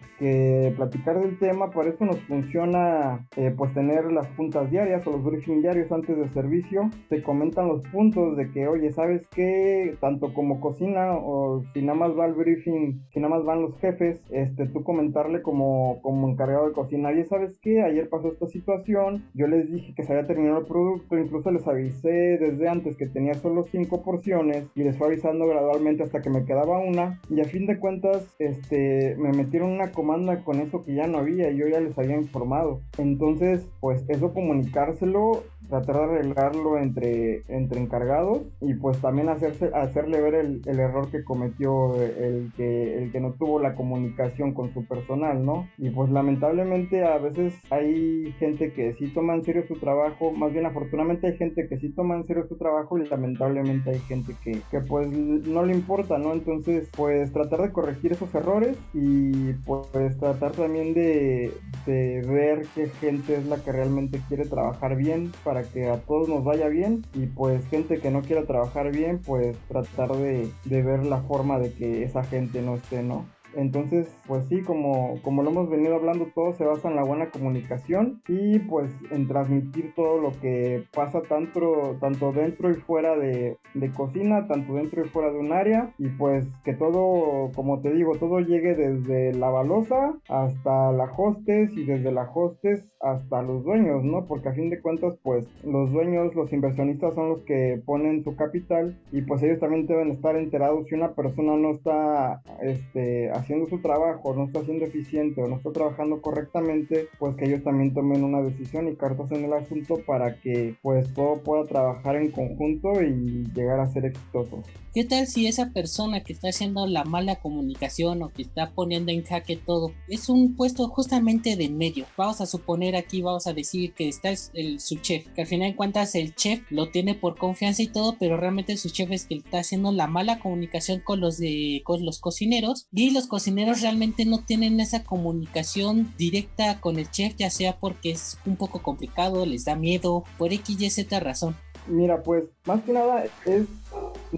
platicar 0.76 1.20
del 1.20 1.38
tema, 1.38 1.70
por 1.70 1.86
eso 1.86 2.04
nos 2.04 2.20
funciona 2.22 3.26
eh, 3.36 3.52
pues 3.56 3.72
tener 3.72 4.12
las 4.12 4.26
puntas 4.28 4.70
diarias 4.70 5.06
o 5.06 5.12
los 5.12 5.24
briefing 5.24 5.62
diarios 5.62 5.90
antes 5.92 6.16
del 6.16 6.32
servicio, 6.32 6.90
se 7.08 7.22
comentan 7.22 7.68
los 7.68 7.82
puntos 7.88 8.36
de 8.36 8.50
que, 8.50 8.66
oye, 8.66 8.90
¿sabes 8.90 9.26
qué? 9.34 9.96
Tanto 10.00 10.34
como 10.34 10.60
cocina 10.60 11.12
o 11.14 11.62
si 11.72 11.82
nada 11.82 11.98
más 11.98 12.18
va 12.18 12.26
el 12.26 12.34
briefing, 12.34 13.02
si 13.12 13.20
nada 13.20 13.36
más 13.36 13.44
van 13.44 13.62
los 13.62 13.78
jefes, 13.78 14.20
este, 14.30 14.66
tú 14.66 14.82
comentarle 14.82 15.42
como, 15.42 16.00
como 16.02 16.28
encargado 16.28 16.66
de 16.66 16.72
cocina, 16.72 17.12
y 17.12 17.24
¿sabes 17.24 17.58
qué? 17.62 17.69
Ayer 17.78 18.08
pasó 18.08 18.28
esta 18.28 18.46
situación, 18.46 19.24
yo 19.34 19.46
les 19.46 19.70
dije 19.70 19.94
que 19.94 20.04
se 20.04 20.12
había 20.12 20.26
terminado 20.26 20.60
el 20.60 20.66
producto, 20.66 21.18
incluso 21.18 21.50
les 21.50 21.66
avisé 21.66 22.38
desde 22.38 22.68
antes 22.68 22.96
que 22.96 23.06
tenía 23.06 23.34
solo 23.34 23.64
5 23.64 24.02
porciones 24.02 24.66
y 24.74 24.84
les 24.84 24.96
fue 24.96 25.08
avisando 25.08 25.46
gradualmente 25.46 26.02
hasta 26.02 26.20
que 26.20 26.30
me 26.30 26.44
quedaba 26.44 26.78
una 26.78 27.20
y 27.28 27.40
a 27.40 27.44
fin 27.44 27.66
de 27.66 27.78
cuentas 27.78 28.34
este 28.38 29.16
me 29.16 29.32
metieron 29.32 29.70
una 29.70 29.92
comanda 29.92 30.42
con 30.44 30.60
eso 30.60 30.82
que 30.82 30.94
ya 30.94 31.06
no 31.06 31.18
había 31.18 31.50
y 31.50 31.56
yo 31.56 31.68
ya 31.68 31.80
les 31.80 31.96
había 31.98 32.16
informado. 32.16 32.80
Entonces, 32.98 33.68
pues 33.80 34.04
eso 34.08 34.32
comunicárselo 34.32 35.42
tratar 35.70 35.96
de 35.96 36.02
arreglarlo 36.02 36.78
entre, 36.78 37.42
entre 37.48 37.80
encargados 37.80 38.42
y 38.60 38.74
pues 38.74 38.98
también 38.98 39.28
hacerse, 39.28 39.70
hacerle 39.74 40.20
ver 40.20 40.34
el, 40.34 40.60
error 40.66 41.10
que 41.10 41.24
cometió 41.24 41.94
el 42.02 42.52
que, 42.56 42.98
el 42.98 43.12
que 43.12 43.20
no 43.20 43.32
tuvo 43.32 43.60
la 43.60 43.74
comunicación 43.74 44.52
con 44.52 44.72
su 44.74 44.84
personal, 44.86 45.44
¿no? 45.44 45.68
Y 45.78 45.90
pues 45.90 46.10
lamentablemente 46.10 47.04
a 47.04 47.18
veces 47.18 47.54
hay 47.70 48.32
gente 48.38 48.72
que 48.72 48.94
sí 48.94 49.08
toma 49.08 49.34
en 49.34 49.44
serio 49.44 49.64
su 49.66 49.76
trabajo, 49.76 50.32
más 50.32 50.52
bien 50.52 50.66
afortunadamente 50.66 51.28
hay 51.28 51.36
gente 51.36 51.68
que 51.68 51.78
sí 51.78 51.90
toma 51.90 52.16
en 52.16 52.26
serio 52.26 52.46
su 52.48 52.56
trabajo 52.56 52.98
y 52.98 53.06
lamentablemente 53.08 53.90
hay 53.90 54.00
gente 54.00 54.34
que, 54.42 54.60
que 54.70 54.80
pues 54.80 55.10
no 55.10 55.64
le 55.64 55.72
importa, 55.72 56.18
¿no? 56.18 56.32
Entonces 56.32 56.88
pues 56.96 57.32
tratar 57.32 57.62
de 57.62 57.72
corregir 57.72 58.12
esos 58.12 58.34
errores 58.34 58.76
y 58.92 59.52
pues 59.64 60.18
tratar 60.18 60.52
también 60.52 60.94
de, 60.94 61.52
de 61.86 62.22
ver 62.26 62.62
qué 62.74 62.88
gente 62.88 63.36
es 63.36 63.46
la 63.46 63.62
que 63.62 63.72
realmente 63.72 64.20
quiere 64.28 64.46
trabajar 64.46 64.96
bien 64.96 65.32
para 65.44 65.59
que 65.64 65.88
a 65.88 65.98
todos 65.98 66.28
nos 66.28 66.44
vaya 66.44 66.68
bien 66.68 67.04
y 67.14 67.26
pues 67.26 67.64
gente 67.66 67.98
que 67.98 68.10
no 68.10 68.22
quiera 68.22 68.44
trabajar 68.44 68.90
bien 68.90 69.20
pues 69.24 69.56
tratar 69.68 70.12
de, 70.16 70.50
de 70.64 70.82
ver 70.82 71.04
la 71.04 71.22
forma 71.22 71.58
de 71.58 71.72
que 71.72 72.02
esa 72.02 72.24
gente 72.24 72.62
no 72.62 72.76
esté, 72.76 73.02
¿no? 73.02 73.24
Entonces, 73.54 74.08
pues 74.26 74.46
sí, 74.48 74.62
como, 74.62 75.20
como 75.22 75.42
lo 75.42 75.50
hemos 75.50 75.68
venido 75.68 75.96
hablando, 75.96 76.26
todo 76.34 76.52
se 76.54 76.64
basa 76.64 76.88
en 76.88 76.96
la 76.96 77.04
buena 77.04 77.30
comunicación 77.30 78.22
y 78.28 78.58
pues 78.60 78.90
en 79.10 79.28
transmitir 79.28 79.92
todo 79.94 80.20
lo 80.20 80.32
que 80.40 80.84
pasa 80.92 81.22
tanto, 81.22 81.96
tanto 82.00 82.32
dentro 82.32 82.70
y 82.70 82.74
fuera 82.74 83.16
de, 83.16 83.56
de 83.74 83.90
cocina, 83.90 84.46
tanto 84.46 84.74
dentro 84.74 85.04
y 85.04 85.08
fuera 85.08 85.30
de 85.30 85.38
un 85.38 85.52
área 85.52 85.92
y 85.98 86.08
pues 86.08 86.46
que 86.64 86.74
todo, 86.74 87.50
como 87.54 87.80
te 87.80 87.92
digo, 87.92 88.16
todo 88.16 88.40
llegue 88.40 88.74
desde 88.74 89.32
la 89.34 89.50
balosa 89.50 90.14
hasta 90.28 90.92
la 90.92 91.10
hostes 91.16 91.72
y 91.76 91.84
desde 91.84 92.12
la 92.12 92.30
hostes 92.32 92.84
hasta 93.00 93.42
los 93.42 93.64
dueños, 93.64 94.04
¿no? 94.04 94.26
Porque 94.26 94.50
a 94.50 94.52
fin 94.52 94.70
de 94.70 94.80
cuentas, 94.80 95.14
pues 95.22 95.48
los 95.64 95.90
dueños, 95.90 96.34
los 96.34 96.52
inversionistas 96.52 97.14
son 97.14 97.30
los 97.30 97.42
que 97.42 97.80
ponen 97.84 98.22
su 98.22 98.36
capital 98.36 98.98
y 99.10 99.22
pues 99.22 99.42
ellos 99.42 99.58
también 99.58 99.86
deben 99.86 100.10
estar 100.10 100.36
enterados 100.36 100.86
si 100.86 100.94
una 100.94 101.14
persona 101.14 101.56
no 101.56 101.70
está 101.70 102.42
este, 102.62 103.30
haciendo 103.40 103.68
su 103.68 103.80
trabajo, 103.80 104.34
no 104.34 104.44
está 104.44 104.64
siendo 104.64 104.84
eficiente 104.84 105.42
o 105.42 105.48
no 105.48 105.56
está 105.56 105.72
trabajando 105.72 106.20
correctamente, 106.20 107.08
pues 107.18 107.36
que 107.36 107.46
ellos 107.46 107.62
también 107.62 107.92
tomen 107.92 108.24
una 108.24 108.42
decisión 108.42 108.88
y 108.88 108.96
cartas 108.96 109.30
en 109.32 109.44
el 109.44 109.52
asunto 109.52 110.00
para 110.06 110.36
que 110.40 110.76
pues 110.82 111.12
todo 111.14 111.38
pueda 111.42 111.64
trabajar 111.66 112.16
en 112.16 112.30
conjunto 112.30 113.02
y 113.02 113.46
llegar 113.54 113.80
a 113.80 113.88
ser 113.88 114.06
exitoso. 114.06 114.62
¿Qué 114.92 115.04
tal 115.04 115.28
si 115.28 115.46
esa 115.46 115.70
persona 115.70 116.24
que 116.24 116.32
está 116.32 116.48
haciendo 116.48 116.84
la 116.88 117.04
mala 117.04 117.36
comunicación 117.36 118.24
o 118.24 118.30
que 118.30 118.42
está 118.42 118.72
poniendo 118.72 119.12
en 119.12 119.22
jaque 119.22 119.54
todo 119.56 119.92
es 120.08 120.28
un 120.28 120.56
puesto 120.56 120.88
justamente 120.88 121.54
de 121.54 121.68
medio? 121.68 122.06
Vamos 122.16 122.40
a 122.40 122.46
suponer 122.46 122.96
aquí, 122.96 123.22
vamos 123.22 123.46
a 123.46 123.52
decir 123.52 123.92
que 123.92 124.08
está 124.08 124.30
el, 124.52 124.80
su 124.80 124.96
chef, 124.96 125.28
que 125.28 125.42
al 125.42 125.46
final 125.46 125.70
de 125.70 125.76
cuentas 125.76 126.16
el 126.16 126.34
chef 126.34 126.62
lo 126.70 126.90
tiene 126.90 127.14
por 127.14 127.38
confianza 127.38 127.82
y 127.82 127.86
todo, 127.86 128.16
pero 128.18 128.36
realmente 128.36 128.76
su 128.76 128.90
chef 128.90 129.12
es 129.12 129.26
que 129.26 129.36
está 129.36 129.60
haciendo 129.60 129.92
la 129.92 130.08
mala 130.08 130.40
comunicación 130.40 131.00
con 131.04 131.20
los 131.20 131.38
de 131.38 131.82
con 131.84 132.04
los 132.04 132.18
cocineros 132.18 132.88
y 132.92 133.10
los 133.10 133.28
cocineros 133.30 133.80
realmente 133.80 134.26
no 134.26 134.40
tienen 134.44 134.80
esa 134.80 135.04
comunicación 135.04 136.12
directa 136.18 136.80
con 136.80 136.98
el 136.98 137.10
chef, 137.10 137.36
ya 137.36 137.48
sea 137.48 137.78
porque 137.78 138.10
es 138.10 138.36
un 138.44 138.56
poco 138.56 138.82
complicado, 138.82 139.46
les 139.46 139.64
da 139.64 139.76
miedo, 139.76 140.24
por 140.36 140.52
X 140.52 140.78
y 140.78 140.90
Z 140.90 141.18
razón. 141.20 141.56
Mira, 141.86 142.22
pues 142.22 142.44
más 142.66 142.82
que 142.82 142.92
nada 142.92 143.24
es 143.46 143.64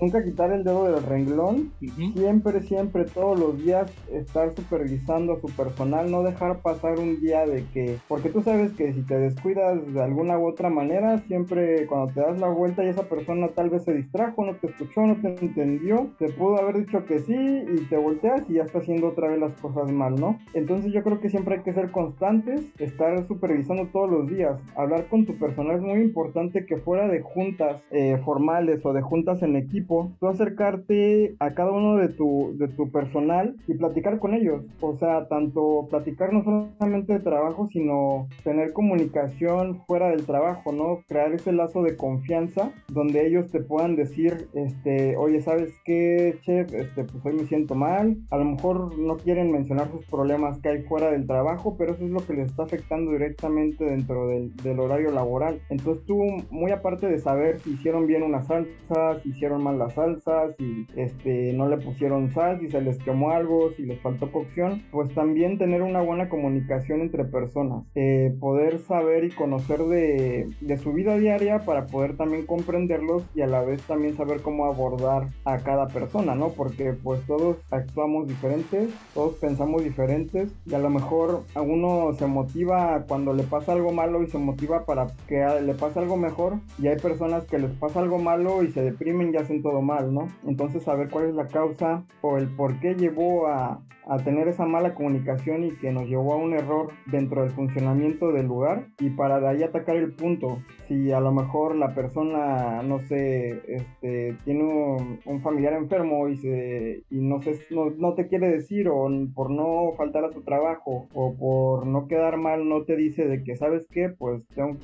nunca 0.01 0.23
quitar 0.25 0.53
el 0.53 0.65
dedo 0.65 0.91
del 0.91 1.03
renglón, 1.03 1.73
siempre, 2.15 2.63
siempre, 2.63 3.05
todos 3.05 3.39
los 3.39 3.59
días 3.59 3.93
estar 4.11 4.55
supervisando 4.55 5.35
a 5.35 5.41
su 5.41 5.49
personal, 5.49 6.11
no 6.11 6.23
dejar 6.23 6.61
pasar 6.61 6.99
un 6.99 7.21
día 7.21 7.47
de 7.47 7.65
que, 7.73 7.99
porque 8.09 8.29
tú 8.29 8.43
sabes 8.43 8.73
que 8.73 8.93
si 8.93 9.03
te 9.03 9.19
descuidas 9.19 9.93
de 9.93 10.03
alguna 10.03 10.39
u 10.39 10.47
otra 10.47 10.71
manera, 10.71 11.19
siempre 11.27 11.87
cuando 11.87 12.13
te 12.13 12.21
das 12.21 12.39
la 12.39 12.49
vuelta 12.49 12.85
y 12.85 12.89
esa 12.89 13.05
persona 13.05 13.49
tal 13.49 13.71
vez 13.71 13.85
se 13.85 13.95
distrajo, 13.95 14.45
no 14.45 14.55
te 14.57 14.69
escuchó, 14.69 15.07
no 15.07 15.17
te 15.21 15.29
entendió, 15.29 16.09
te 16.19 16.29
pudo 16.31 16.59
haber 16.59 16.85
dicho 16.85 17.05
que 17.05 17.19
sí 17.21 17.35
y 17.35 17.85
te 17.89 17.97
volteas 17.97 18.49
y 18.49 18.55
ya 18.55 18.63
está 18.63 18.79
haciendo 18.79 19.09
otra 19.09 19.29
vez 19.29 19.39
las 19.39 19.53
cosas 19.61 19.91
mal, 19.91 20.15
¿no? 20.15 20.39
Entonces 20.55 20.93
yo 20.93 21.03
creo 21.03 21.21
que 21.21 21.31
siempre 21.31 21.57
hay 21.57 21.63
que 21.63 21.73
ser 21.73 21.91
constantes, 21.91 22.67
estar 22.79 23.27
supervisando 23.27 23.87
todos 23.93 24.11
los 24.11 24.29
días, 24.29 24.59
hablar 24.77 25.07
con 25.09 25.27
tu 25.27 25.35
personal 25.39 25.77
es 25.77 25.83
muy 25.83 26.01
importante 26.01 26.67
que 26.67 26.77
fuera 26.79 27.09
de 27.09 27.21
juntas 27.21 27.83
eh, 27.91 28.19
formales 28.25 28.85
o 28.85 28.93
de 28.93 29.03
juntas 29.03 29.43
en 29.43 29.57
equipo, 29.57 29.82
tú 29.87 30.29
acercarte 30.29 31.37
a 31.39 31.55
cada 31.55 31.73
uno 31.73 31.97
de 31.97 32.09
tu, 32.09 32.55
de 32.59 32.69
tu 32.69 32.91
personal 32.91 33.57
y 33.67 33.75
platicar 33.75 34.19
con 34.19 34.35
ellos. 34.35 34.63
O 34.81 34.97
sea, 34.97 35.29
tanto 35.29 35.87
platicar 35.91 36.33
no 36.33 36.43
solamente 36.45 37.15
de 37.15 37.21
trabajo, 37.21 37.69
sino 37.73 38.29
tener 38.45 38.73
comunicación 38.73 39.83
fuera 39.87 40.09
del 40.11 40.25
trabajo, 40.27 40.73
¿no? 40.73 41.01
Crear 41.09 41.33
ese 41.33 41.53
lazo 41.53 41.83
de 41.83 41.97
confianza 41.97 42.73
donde 42.89 43.27
ellos 43.27 43.51
te 43.51 43.61
puedan 43.61 43.97
decir, 43.97 44.49
este, 44.55 45.17
oye, 45.17 45.41
¿sabes 45.41 45.73
qué, 45.85 46.37
chef? 46.43 46.73
Este, 46.73 47.05
pues 47.05 47.25
hoy 47.25 47.35
me 47.35 47.45
siento 47.45 47.75
mal. 47.75 48.17
A 48.31 48.39
lo 48.39 48.45
mejor 48.45 48.99
no 48.99 49.17
quieren 49.17 49.51
mencionar 49.51 49.91
sus 49.91 50.05
problemas 50.07 50.59
que 50.61 50.69
hay 50.69 50.83
fuera 50.83 51.11
del 51.11 51.27
trabajo, 51.27 51.77
pero 51.77 51.93
eso 51.93 52.05
es 52.05 52.11
lo 52.11 52.25
que 52.25 52.35
les 52.35 52.51
está 52.51 52.65
afectando 52.65 53.13
directamente 53.13 53.85
dentro 53.85 54.29
del, 54.29 54.55
del 54.57 54.81
horario 54.81 55.11
laboral. 55.11 55.61
Entonces 55.71 56.05
tú, 56.07 56.19
muy 56.51 56.71
aparte 56.73 57.07
de 57.09 57.19
saber 57.19 57.61
si 57.61 57.73
hicieron 57.73 58.07
bien 58.07 58.23
una 58.23 58.43
salsa, 58.43 59.21
si 59.23 59.31
hicieron 59.31 59.63
mal 59.63 59.72
las 59.79 59.95
salsas, 59.95 60.55
y 60.59 60.87
este, 60.97 61.53
no 61.53 61.69
le 61.69 61.79
pusieron 61.79 62.31
sal, 62.33 62.61
si 62.61 62.69
se 62.69 62.81
les 62.81 62.99
quemó 62.99 63.31
algo, 63.31 63.73
si 63.73 63.83
les 63.83 64.01
faltó 64.01 64.31
cocción, 64.31 64.83
pues 64.91 65.13
también 65.15 65.59
tener 65.59 65.83
una 65.83 66.01
buena 66.01 66.29
comunicación 66.29 67.01
entre 67.01 67.25
personas, 67.25 67.85
eh, 67.95 68.35
poder 68.41 68.79
saber 68.79 69.25
y 69.25 69.31
conocer 69.31 69.81
de, 69.81 70.49
de 70.61 70.77
su 70.79 70.93
vida 70.93 71.17
diaria 71.17 71.61
para 71.61 71.87
poder 71.87 72.17
también 72.17 72.47
comprenderlos 72.47 73.25
y 73.35 73.43
a 73.43 73.47
la 73.47 73.63
vez 73.63 73.83
también 73.83 74.17
saber 74.17 74.41
cómo 74.41 74.67
abordar 74.67 75.29
a 75.45 75.59
cada 75.59 75.89
persona, 75.89 76.35
¿no? 76.35 76.51
Porque 76.51 76.93
pues 76.93 77.25
todos 77.27 77.57
actuamos 77.71 78.29
diferentes, 78.29 78.91
todos 79.15 79.35
pensamos 79.37 79.85
diferentes 79.85 80.51
y 80.67 80.75
a 80.75 80.79
lo 80.79 80.91
mejor 80.91 81.43
a 81.55 81.63
uno 81.63 82.13
se 82.15 82.27
motiva 82.27 83.05
cuando 83.09 83.33
le 83.33 83.43
pasa 83.45 83.73
algo 83.73 83.93
malo 83.93 84.23
y 84.23 84.27
se 84.27 84.39
motiva 84.39 84.85
para 84.85 85.07
que 85.29 85.45
le 85.65 85.75
pase 85.75 85.99
algo 85.99 86.17
mejor 86.17 86.55
y 86.79 86.89
hay 86.89 86.99
personas 86.99 87.45
que 87.45 87.59
les 87.59 87.71
pasa 87.73 88.01
algo 88.01 88.19
malo 88.19 88.63
y 88.63 88.73
se 88.73 88.83
deprimen 88.83 89.33
y 89.33 89.37
hacen 89.37 89.62
todo 89.63 89.81
mal, 89.83 90.13
¿no? 90.13 90.29
Entonces 90.45 90.83
saber 90.83 91.09
cuál 91.09 91.27
es 91.27 91.35
la 91.35 91.49
causa 91.49 92.05
o 92.21 92.37
el 92.39 92.49
por 92.49 92.79
qué 92.81 92.95
llevó 92.95 93.47
a, 93.47 93.81
a 94.07 94.19
tener 94.19 94.49
esa 94.49 94.67
mala 94.67 94.95
comunicación 94.95 95.65
y 95.65 95.71
que 95.73 95.93
nos 95.93 96.09
llevó 96.09 96.35
a 96.35 96.37
un 96.37 96.55
error 96.55 96.91
dentro 97.07 97.43
del 97.43 97.51
funcionamiento 97.51 98.33
del 98.33 98.47
lugar 98.47 98.87
y 98.99 99.11
para 99.11 99.41
de 99.41 99.49
ahí 99.49 99.63
atacar 99.63 99.97
el 99.97 100.13
punto. 100.13 100.59
Si 100.89 101.13
a 101.13 101.21
lo 101.21 101.33
mejor 101.33 101.77
la 101.77 101.95
persona, 101.95 102.83
no 102.83 102.99
sé, 103.01 103.61
este, 103.69 104.37
tiene 104.45 104.65
un, 104.65 105.43
familiar 105.43 105.73
enfermo 105.75 106.29
y, 106.29 106.37
se, 106.37 107.03
y 107.11 107.21
no, 107.21 107.43
sé, 107.43 107.59
no, 107.71 108.15
te 108.15 108.29
quiere 108.29 108.49
decir 108.49 108.89
o 108.89 109.09
por 109.35 109.51
no 109.51 109.93
faltar 109.97 110.25
a 110.25 110.33
su 110.33 110.43
trabajo 110.43 111.07
o 111.15 111.35
por 111.35 111.87
no 111.87 112.07
quedar 112.07 112.37
mal 112.37 112.69
no 112.69 112.83
te 112.85 112.97
dice 112.97 113.27
de 113.27 113.43
que, 113.43 113.57
¿sabes 113.57 113.87
qué? 113.91 114.09
Pues 114.09 114.43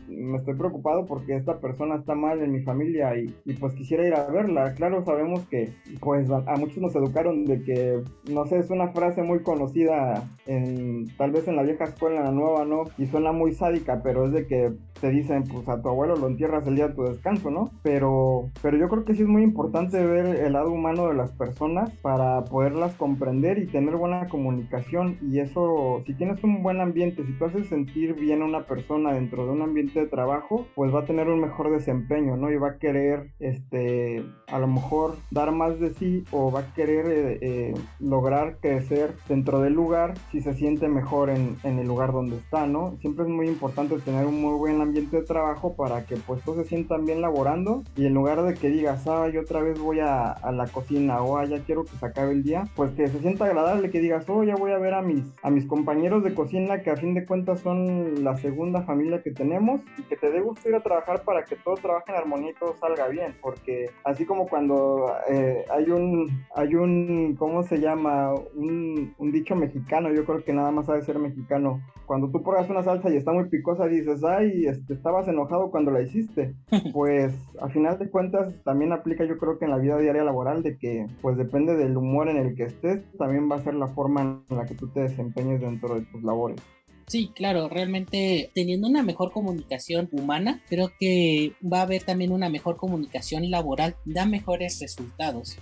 me 0.08 0.36
estoy 0.36 0.54
preocupado 0.54 1.06
porque 1.06 1.36
esta 1.36 1.58
persona 1.58 1.96
está 1.96 2.14
mal 2.14 2.42
en 2.42 2.52
mi 2.52 2.60
familia 2.62 3.16
y, 3.16 3.32
y 3.44 3.54
pues 3.54 3.74
quisiera 3.74 4.06
ir 4.06 4.14
a 4.14 4.26
verla. 4.26 4.74
Claro, 4.74 5.04
sabemos 5.04 5.46
que 5.48 5.70
pues 6.00 6.28
a 6.30 6.56
muchos 6.56 6.78
nos 6.78 6.96
educaron 6.96 7.44
de 7.44 7.62
que, 7.62 8.02
no 8.30 8.46
sé, 8.46 8.58
es 8.58 8.70
una 8.70 8.88
frase 8.88 9.07
muy 9.16 9.40
conocida 9.42 10.28
en 10.46 11.06
tal 11.16 11.30
vez 11.30 11.48
en 11.48 11.56
la 11.56 11.62
vieja 11.62 11.84
escuela, 11.84 12.18
en 12.18 12.24
la 12.24 12.32
nueva 12.32 12.64
no, 12.64 12.84
y 12.98 13.06
suena 13.06 13.32
muy 13.32 13.52
sádica, 13.52 14.00
pero 14.02 14.26
es 14.26 14.32
de 14.32 14.46
que 14.46 14.72
te 15.00 15.10
dicen, 15.10 15.44
pues 15.44 15.68
a 15.68 15.80
tu 15.80 15.88
abuelo 15.88 16.16
lo 16.16 16.26
entierras 16.26 16.66
el 16.66 16.74
día 16.74 16.88
de 16.88 16.94
tu 16.94 17.04
descanso, 17.04 17.50
¿no? 17.50 17.70
Pero, 17.82 18.50
pero 18.62 18.76
yo 18.76 18.88
creo 18.88 19.04
que 19.04 19.14
sí 19.14 19.22
es 19.22 19.28
muy 19.28 19.42
importante 19.42 20.04
ver 20.04 20.26
el 20.44 20.52
lado 20.52 20.72
humano 20.72 21.08
de 21.08 21.14
las 21.14 21.30
personas 21.32 21.90
para 22.02 22.44
poderlas 22.44 22.94
comprender 22.94 23.58
y 23.58 23.66
tener 23.66 23.96
buena 23.96 24.28
comunicación 24.28 25.18
y 25.22 25.38
eso, 25.38 26.02
si 26.06 26.14
tienes 26.14 26.42
un 26.42 26.62
buen 26.62 26.80
ambiente, 26.80 27.24
si 27.24 27.32
tú 27.32 27.44
haces 27.44 27.68
sentir 27.68 28.14
bien 28.14 28.42
a 28.42 28.46
una 28.46 28.62
persona 28.62 29.12
dentro 29.12 29.46
de 29.46 29.52
un 29.52 29.62
ambiente 29.62 30.00
de 30.00 30.06
trabajo, 30.06 30.66
pues 30.74 30.94
va 30.94 31.00
a 31.00 31.04
tener 31.04 31.28
un 31.28 31.40
mejor 31.40 31.70
desempeño, 31.70 32.36
¿no? 32.36 32.50
Y 32.50 32.56
va 32.56 32.70
a 32.70 32.78
querer, 32.78 33.30
este, 33.38 34.24
a 34.48 34.58
lo 34.58 34.66
mejor 34.66 35.16
dar 35.30 35.52
más 35.52 35.78
de 35.78 35.90
sí 35.90 36.24
o 36.32 36.50
va 36.50 36.60
a 36.60 36.74
querer 36.74 37.06
eh, 37.06 37.38
eh, 37.40 37.74
lograr 38.00 38.58
crecer 38.60 38.97
dentro 39.28 39.60
del 39.60 39.74
lugar 39.74 40.14
si 40.30 40.40
se 40.40 40.54
siente 40.54 40.88
mejor 40.88 41.30
en, 41.30 41.56
en, 41.64 41.78
el 41.78 41.86
lugar 41.86 42.12
donde 42.12 42.36
está, 42.36 42.66
¿no? 42.66 42.96
Siempre 43.00 43.24
es 43.24 43.30
muy 43.30 43.46
importante 43.46 43.98
tener 43.98 44.26
un 44.26 44.40
muy 44.40 44.54
buen 44.58 44.80
ambiente 44.80 45.18
de 45.18 45.22
trabajo 45.22 45.74
para 45.74 46.04
que 46.04 46.16
pues 46.16 46.42
todos 46.42 46.58
se 46.58 46.64
sientan 46.64 47.04
bien 47.04 47.20
laborando 47.20 47.82
y 47.96 48.06
en 48.06 48.14
lugar 48.14 48.42
de 48.42 48.54
que 48.54 48.68
digas, 48.68 49.06
ah, 49.06 49.28
yo 49.28 49.40
otra 49.40 49.60
vez 49.60 49.78
voy 49.78 50.00
a, 50.00 50.32
a 50.32 50.52
la 50.52 50.66
cocina 50.66 51.22
o 51.22 51.36
ah, 51.36 51.44
ya 51.44 51.60
quiero 51.60 51.84
que 51.84 51.96
se 51.96 52.06
acabe 52.06 52.32
el 52.32 52.42
día, 52.42 52.68
pues 52.74 52.92
que 52.92 53.08
se 53.08 53.20
sienta 53.20 53.44
agradable, 53.44 53.90
que 53.90 54.00
digas, 54.00 54.28
oh, 54.28 54.42
ya 54.44 54.56
voy 54.56 54.72
a 54.72 54.78
ver 54.78 54.94
a 54.94 55.02
mis, 55.02 55.24
a 55.42 55.50
mis 55.50 55.66
compañeros 55.66 56.22
de 56.24 56.34
cocina 56.34 56.82
que 56.82 56.90
a 56.90 56.96
fin 56.96 57.14
de 57.14 57.26
cuentas 57.26 57.60
son 57.60 58.24
la 58.24 58.36
segunda 58.36 58.82
familia 58.82 59.22
que 59.22 59.30
tenemos 59.30 59.80
y 59.98 60.02
que 60.02 60.16
te 60.16 60.30
dé 60.30 60.40
gusto 60.40 60.68
ir 60.68 60.74
a 60.74 60.82
trabajar 60.82 61.22
para 61.22 61.44
que 61.44 61.56
todo 61.56 61.74
trabaje 61.76 62.10
en 62.10 62.16
armonía 62.16 62.50
y 62.50 62.54
todo 62.54 62.76
salga 62.76 63.08
bien, 63.08 63.34
porque 63.40 63.90
así 64.04 64.24
como 64.24 64.46
cuando 64.48 65.12
eh, 65.28 65.64
hay 65.70 65.90
un, 65.90 66.44
hay 66.54 66.74
un, 66.74 67.36
¿cómo 67.38 67.62
se 67.62 67.78
llama? 67.78 68.34
Un 68.54 68.87
un, 69.18 69.32
dicho 69.32 69.54
mexicano, 69.54 70.12
yo 70.12 70.24
creo 70.24 70.44
que 70.44 70.52
nada 70.52 70.70
más 70.70 70.86
sabe 70.86 71.02
ser 71.02 71.18
mexicano. 71.18 71.80
Cuando 72.06 72.30
tú 72.30 72.42
pruebas 72.42 72.70
una 72.70 72.82
salsa 72.82 73.10
y 73.10 73.16
está 73.16 73.32
muy 73.32 73.48
picosa, 73.48 73.86
dices, 73.86 74.24
ay, 74.24 74.66
este, 74.66 74.94
estabas 74.94 75.28
enojado 75.28 75.70
cuando 75.70 75.90
la 75.90 76.02
hiciste. 76.02 76.54
Pues 76.92 77.34
a 77.60 77.68
final 77.68 77.98
de 77.98 78.08
cuentas 78.10 78.54
también 78.64 78.92
aplica 78.92 79.24
yo 79.24 79.36
creo 79.38 79.58
que 79.58 79.66
en 79.66 79.70
la 79.70 79.78
vida 79.78 79.98
diaria 79.98 80.24
laboral 80.24 80.62
de 80.62 80.78
que 80.78 81.06
pues 81.20 81.36
depende 81.36 81.76
del 81.76 81.96
humor 81.96 82.28
en 82.28 82.38
el 82.38 82.54
que 82.54 82.64
estés, 82.64 83.02
también 83.18 83.50
va 83.50 83.56
a 83.56 83.62
ser 83.62 83.74
la 83.74 83.88
forma 83.88 84.42
en 84.48 84.56
la 84.56 84.64
que 84.64 84.74
tú 84.74 84.88
te 84.88 85.00
desempeñes 85.00 85.60
dentro 85.60 85.94
de 85.94 86.02
tus 86.02 86.22
labores. 86.22 86.60
Sí, 87.08 87.30
claro, 87.34 87.68
realmente 87.70 88.50
teniendo 88.54 88.86
una 88.86 89.02
mejor 89.02 89.32
comunicación 89.32 90.10
humana, 90.12 90.62
creo 90.68 90.92
que 91.00 91.52
va 91.60 91.78
a 91.78 91.82
haber 91.82 92.02
también 92.02 92.32
una 92.32 92.50
mejor 92.50 92.76
comunicación 92.76 93.50
laboral, 93.50 93.96
da 94.04 94.26
mejores 94.26 94.78
resultados. 94.80 95.58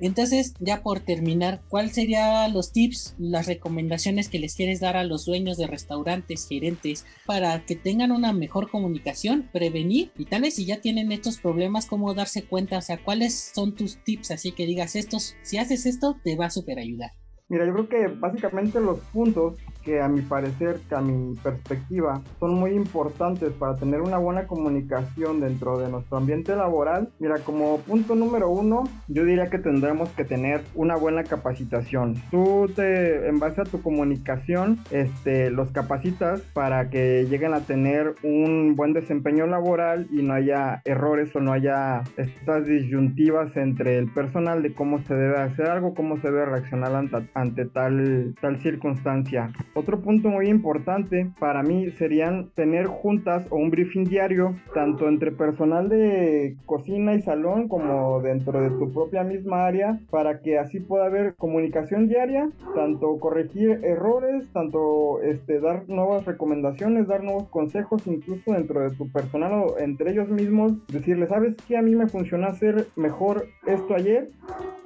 Entonces, 0.00 0.54
ya 0.60 0.82
por 0.82 1.00
terminar, 1.00 1.62
¿cuál 1.68 1.90
serían 1.90 2.52
los 2.52 2.72
tips, 2.72 3.14
las 3.18 3.46
recomendaciones 3.46 4.28
que 4.28 4.38
les 4.38 4.54
quieres 4.54 4.80
dar 4.80 4.96
a 4.96 5.04
los 5.04 5.24
dueños 5.24 5.56
de 5.56 5.66
restaurantes, 5.66 6.46
gerentes, 6.48 7.06
para 7.24 7.64
que 7.64 7.76
tengan 7.76 8.12
una 8.12 8.32
mejor 8.32 8.70
comunicación, 8.70 9.48
prevenir 9.52 10.12
y 10.16 10.26
tal 10.26 10.42
vez 10.42 10.54
si 10.54 10.66
ya 10.66 10.80
tienen 10.80 11.12
estos 11.12 11.38
problemas, 11.38 11.86
cómo 11.86 12.12
darse 12.14 12.44
cuenta, 12.44 12.78
o 12.78 12.82
sea, 12.82 12.98
cuáles 13.02 13.52
son 13.54 13.74
tus 13.74 13.96
tips, 14.04 14.30
así 14.30 14.52
que 14.52 14.66
digas 14.66 14.96
estos, 14.96 15.36
si 15.42 15.58
haces 15.58 15.86
esto, 15.86 16.16
te 16.22 16.36
va 16.36 16.46
a 16.46 16.50
super 16.50 16.78
ayudar. 16.78 17.12
Mira, 17.48 17.64
yo 17.64 17.72
creo 17.72 17.88
que 17.88 18.06
básicamente 18.08 18.80
los 18.80 18.98
puntos 19.12 19.54
que 19.86 20.02
a 20.02 20.08
mi 20.08 20.20
parecer, 20.20 20.80
que 20.88 20.96
a 20.96 21.00
mi 21.00 21.36
perspectiva, 21.36 22.20
son 22.40 22.56
muy 22.56 22.72
importantes 22.72 23.52
para 23.52 23.76
tener 23.76 24.00
una 24.00 24.18
buena 24.18 24.48
comunicación 24.48 25.40
dentro 25.40 25.78
de 25.78 25.88
nuestro 25.88 26.18
ambiente 26.18 26.56
laboral. 26.56 27.08
Mira, 27.20 27.36
como 27.38 27.78
punto 27.78 28.16
número 28.16 28.50
uno, 28.50 28.82
yo 29.06 29.24
diría 29.24 29.46
que 29.46 29.58
tendremos 29.58 30.08
que 30.10 30.24
tener 30.24 30.62
una 30.74 30.96
buena 30.96 31.22
capacitación. 31.22 32.16
Tú 32.32 32.68
te, 32.74 33.28
en 33.28 33.38
base 33.38 33.60
a 33.60 33.64
tu 33.64 33.80
comunicación, 33.80 34.80
este, 34.90 35.50
los 35.50 35.70
capacitas 35.70 36.40
para 36.52 36.90
que 36.90 37.26
lleguen 37.30 37.54
a 37.54 37.60
tener 37.60 38.16
un 38.24 38.74
buen 38.74 38.92
desempeño 38.92 39.46
laboral 39.46 40.08
y 40.10 40.22
no 40.22 40.34
haya 40.34 40.82
errores 40.84 41.34
o 41.36 41.40
no 41.40 41.52
haya 41.52 42.02
estas 42.16 42.66
disyuntivas 42.66 43.56
entre 43.56 43.98
el 43.98 44.10
personal 44.10 44.62
de 44.62 44.74
cómo 44.74 44.98
se 45.04 45.14
debe 45.14 45.38
hacer 45.38 45.66
algo, 45.66 45.94
cómo 45.94 46.16
se 46.16 46.28
debe 46.28 46.46
reaccionar 46.46 46.92
ante, 46.92 47.28
ante 47.34 47.66
tal, 47.66 48.34
tal 48.40 48.60
circunstancia. 48.60 49.52
Otro 49.76 50.00
punto 50.00 50.30
muy 50.30 50.48
importante 50.48 51.30
para 51.38 51.62
mí 51.62 51.90
serían 51.90 52.48
tener 52.54 52.86
juntas 52.86 53.46
o 53.50 53.56
un 53.56 53.70
briefing 53.70 54.04
diario, 54.04 54.56
tanto 54.72 55.06
entre 55.06 55.32
personal 55.32 55.90
de 55.90 56.56
cocina 56.64 57.12
y 57.14 57.20
salón 57.20 57.68
como 57.68 58.22
dentro 58.22 58.58
de 58.62 58.70
tu 58.70 58.90
propia 58.90 59.22
misma 59.22 59.66
área, 59.66 60.00
para 60.10 60.40
que 60.40 60.58
así 60.58 60.80
pueda 60.80 61.04
haber 61.04 61.34
comunicación 61.34 62.08
diaria, 62.08 62.48
tanto 62.74 63.18
corregir 63.18 63.84
errores, 63.84 64.46
tanto 64.54 65.20
este, 65.20 65.60
dar 65.60 65.86
nuevas 65.88 66.24
recomendaciones, 66.24 67.06
dar 67.06 67.22
nuevos 67.22 67.48
consejos, 67.50 68.06
incluso 68.06 68.52
dentro 68.52 68.80
de 68.80 68.96
tu 68.96 69.12
personal 69.12 69.52
o 69.52 69.78
entre 69.78 70.12
ellos 70.12 70.30
mismos, 70.30 70.72
decirle, 70.88 71.26
¿sabes 71.26 71.54
qué? 71.68 71.76
A 71.76 71.82
mí 71.82 71.94
me 71.94 72.08
funcionó 72.08 72.46
hacer 72.46 72.86
mejor 72.96 73.44
esto 73.66 73.94
ayer 73.94 74.28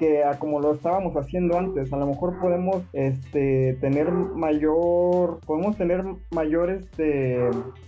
que 0.00 0.22
como 0.38 0.60
lo 0.60 0.72
estábamos 0.72 1.14
haciendo 1.14 1.58
antes. 1.58 1.92
A 1.92 1.98
lo 1.98 2.06
mejor 2.06 2.40
podemos 2.40 2.82
este, 2.94 3.76
tener 3.82 4.10
mayor, 4.10 5.40
podemos 5.44 5.76
tener 5.76 6.02
mayor 6.34 6.70
este, 6.70 7.38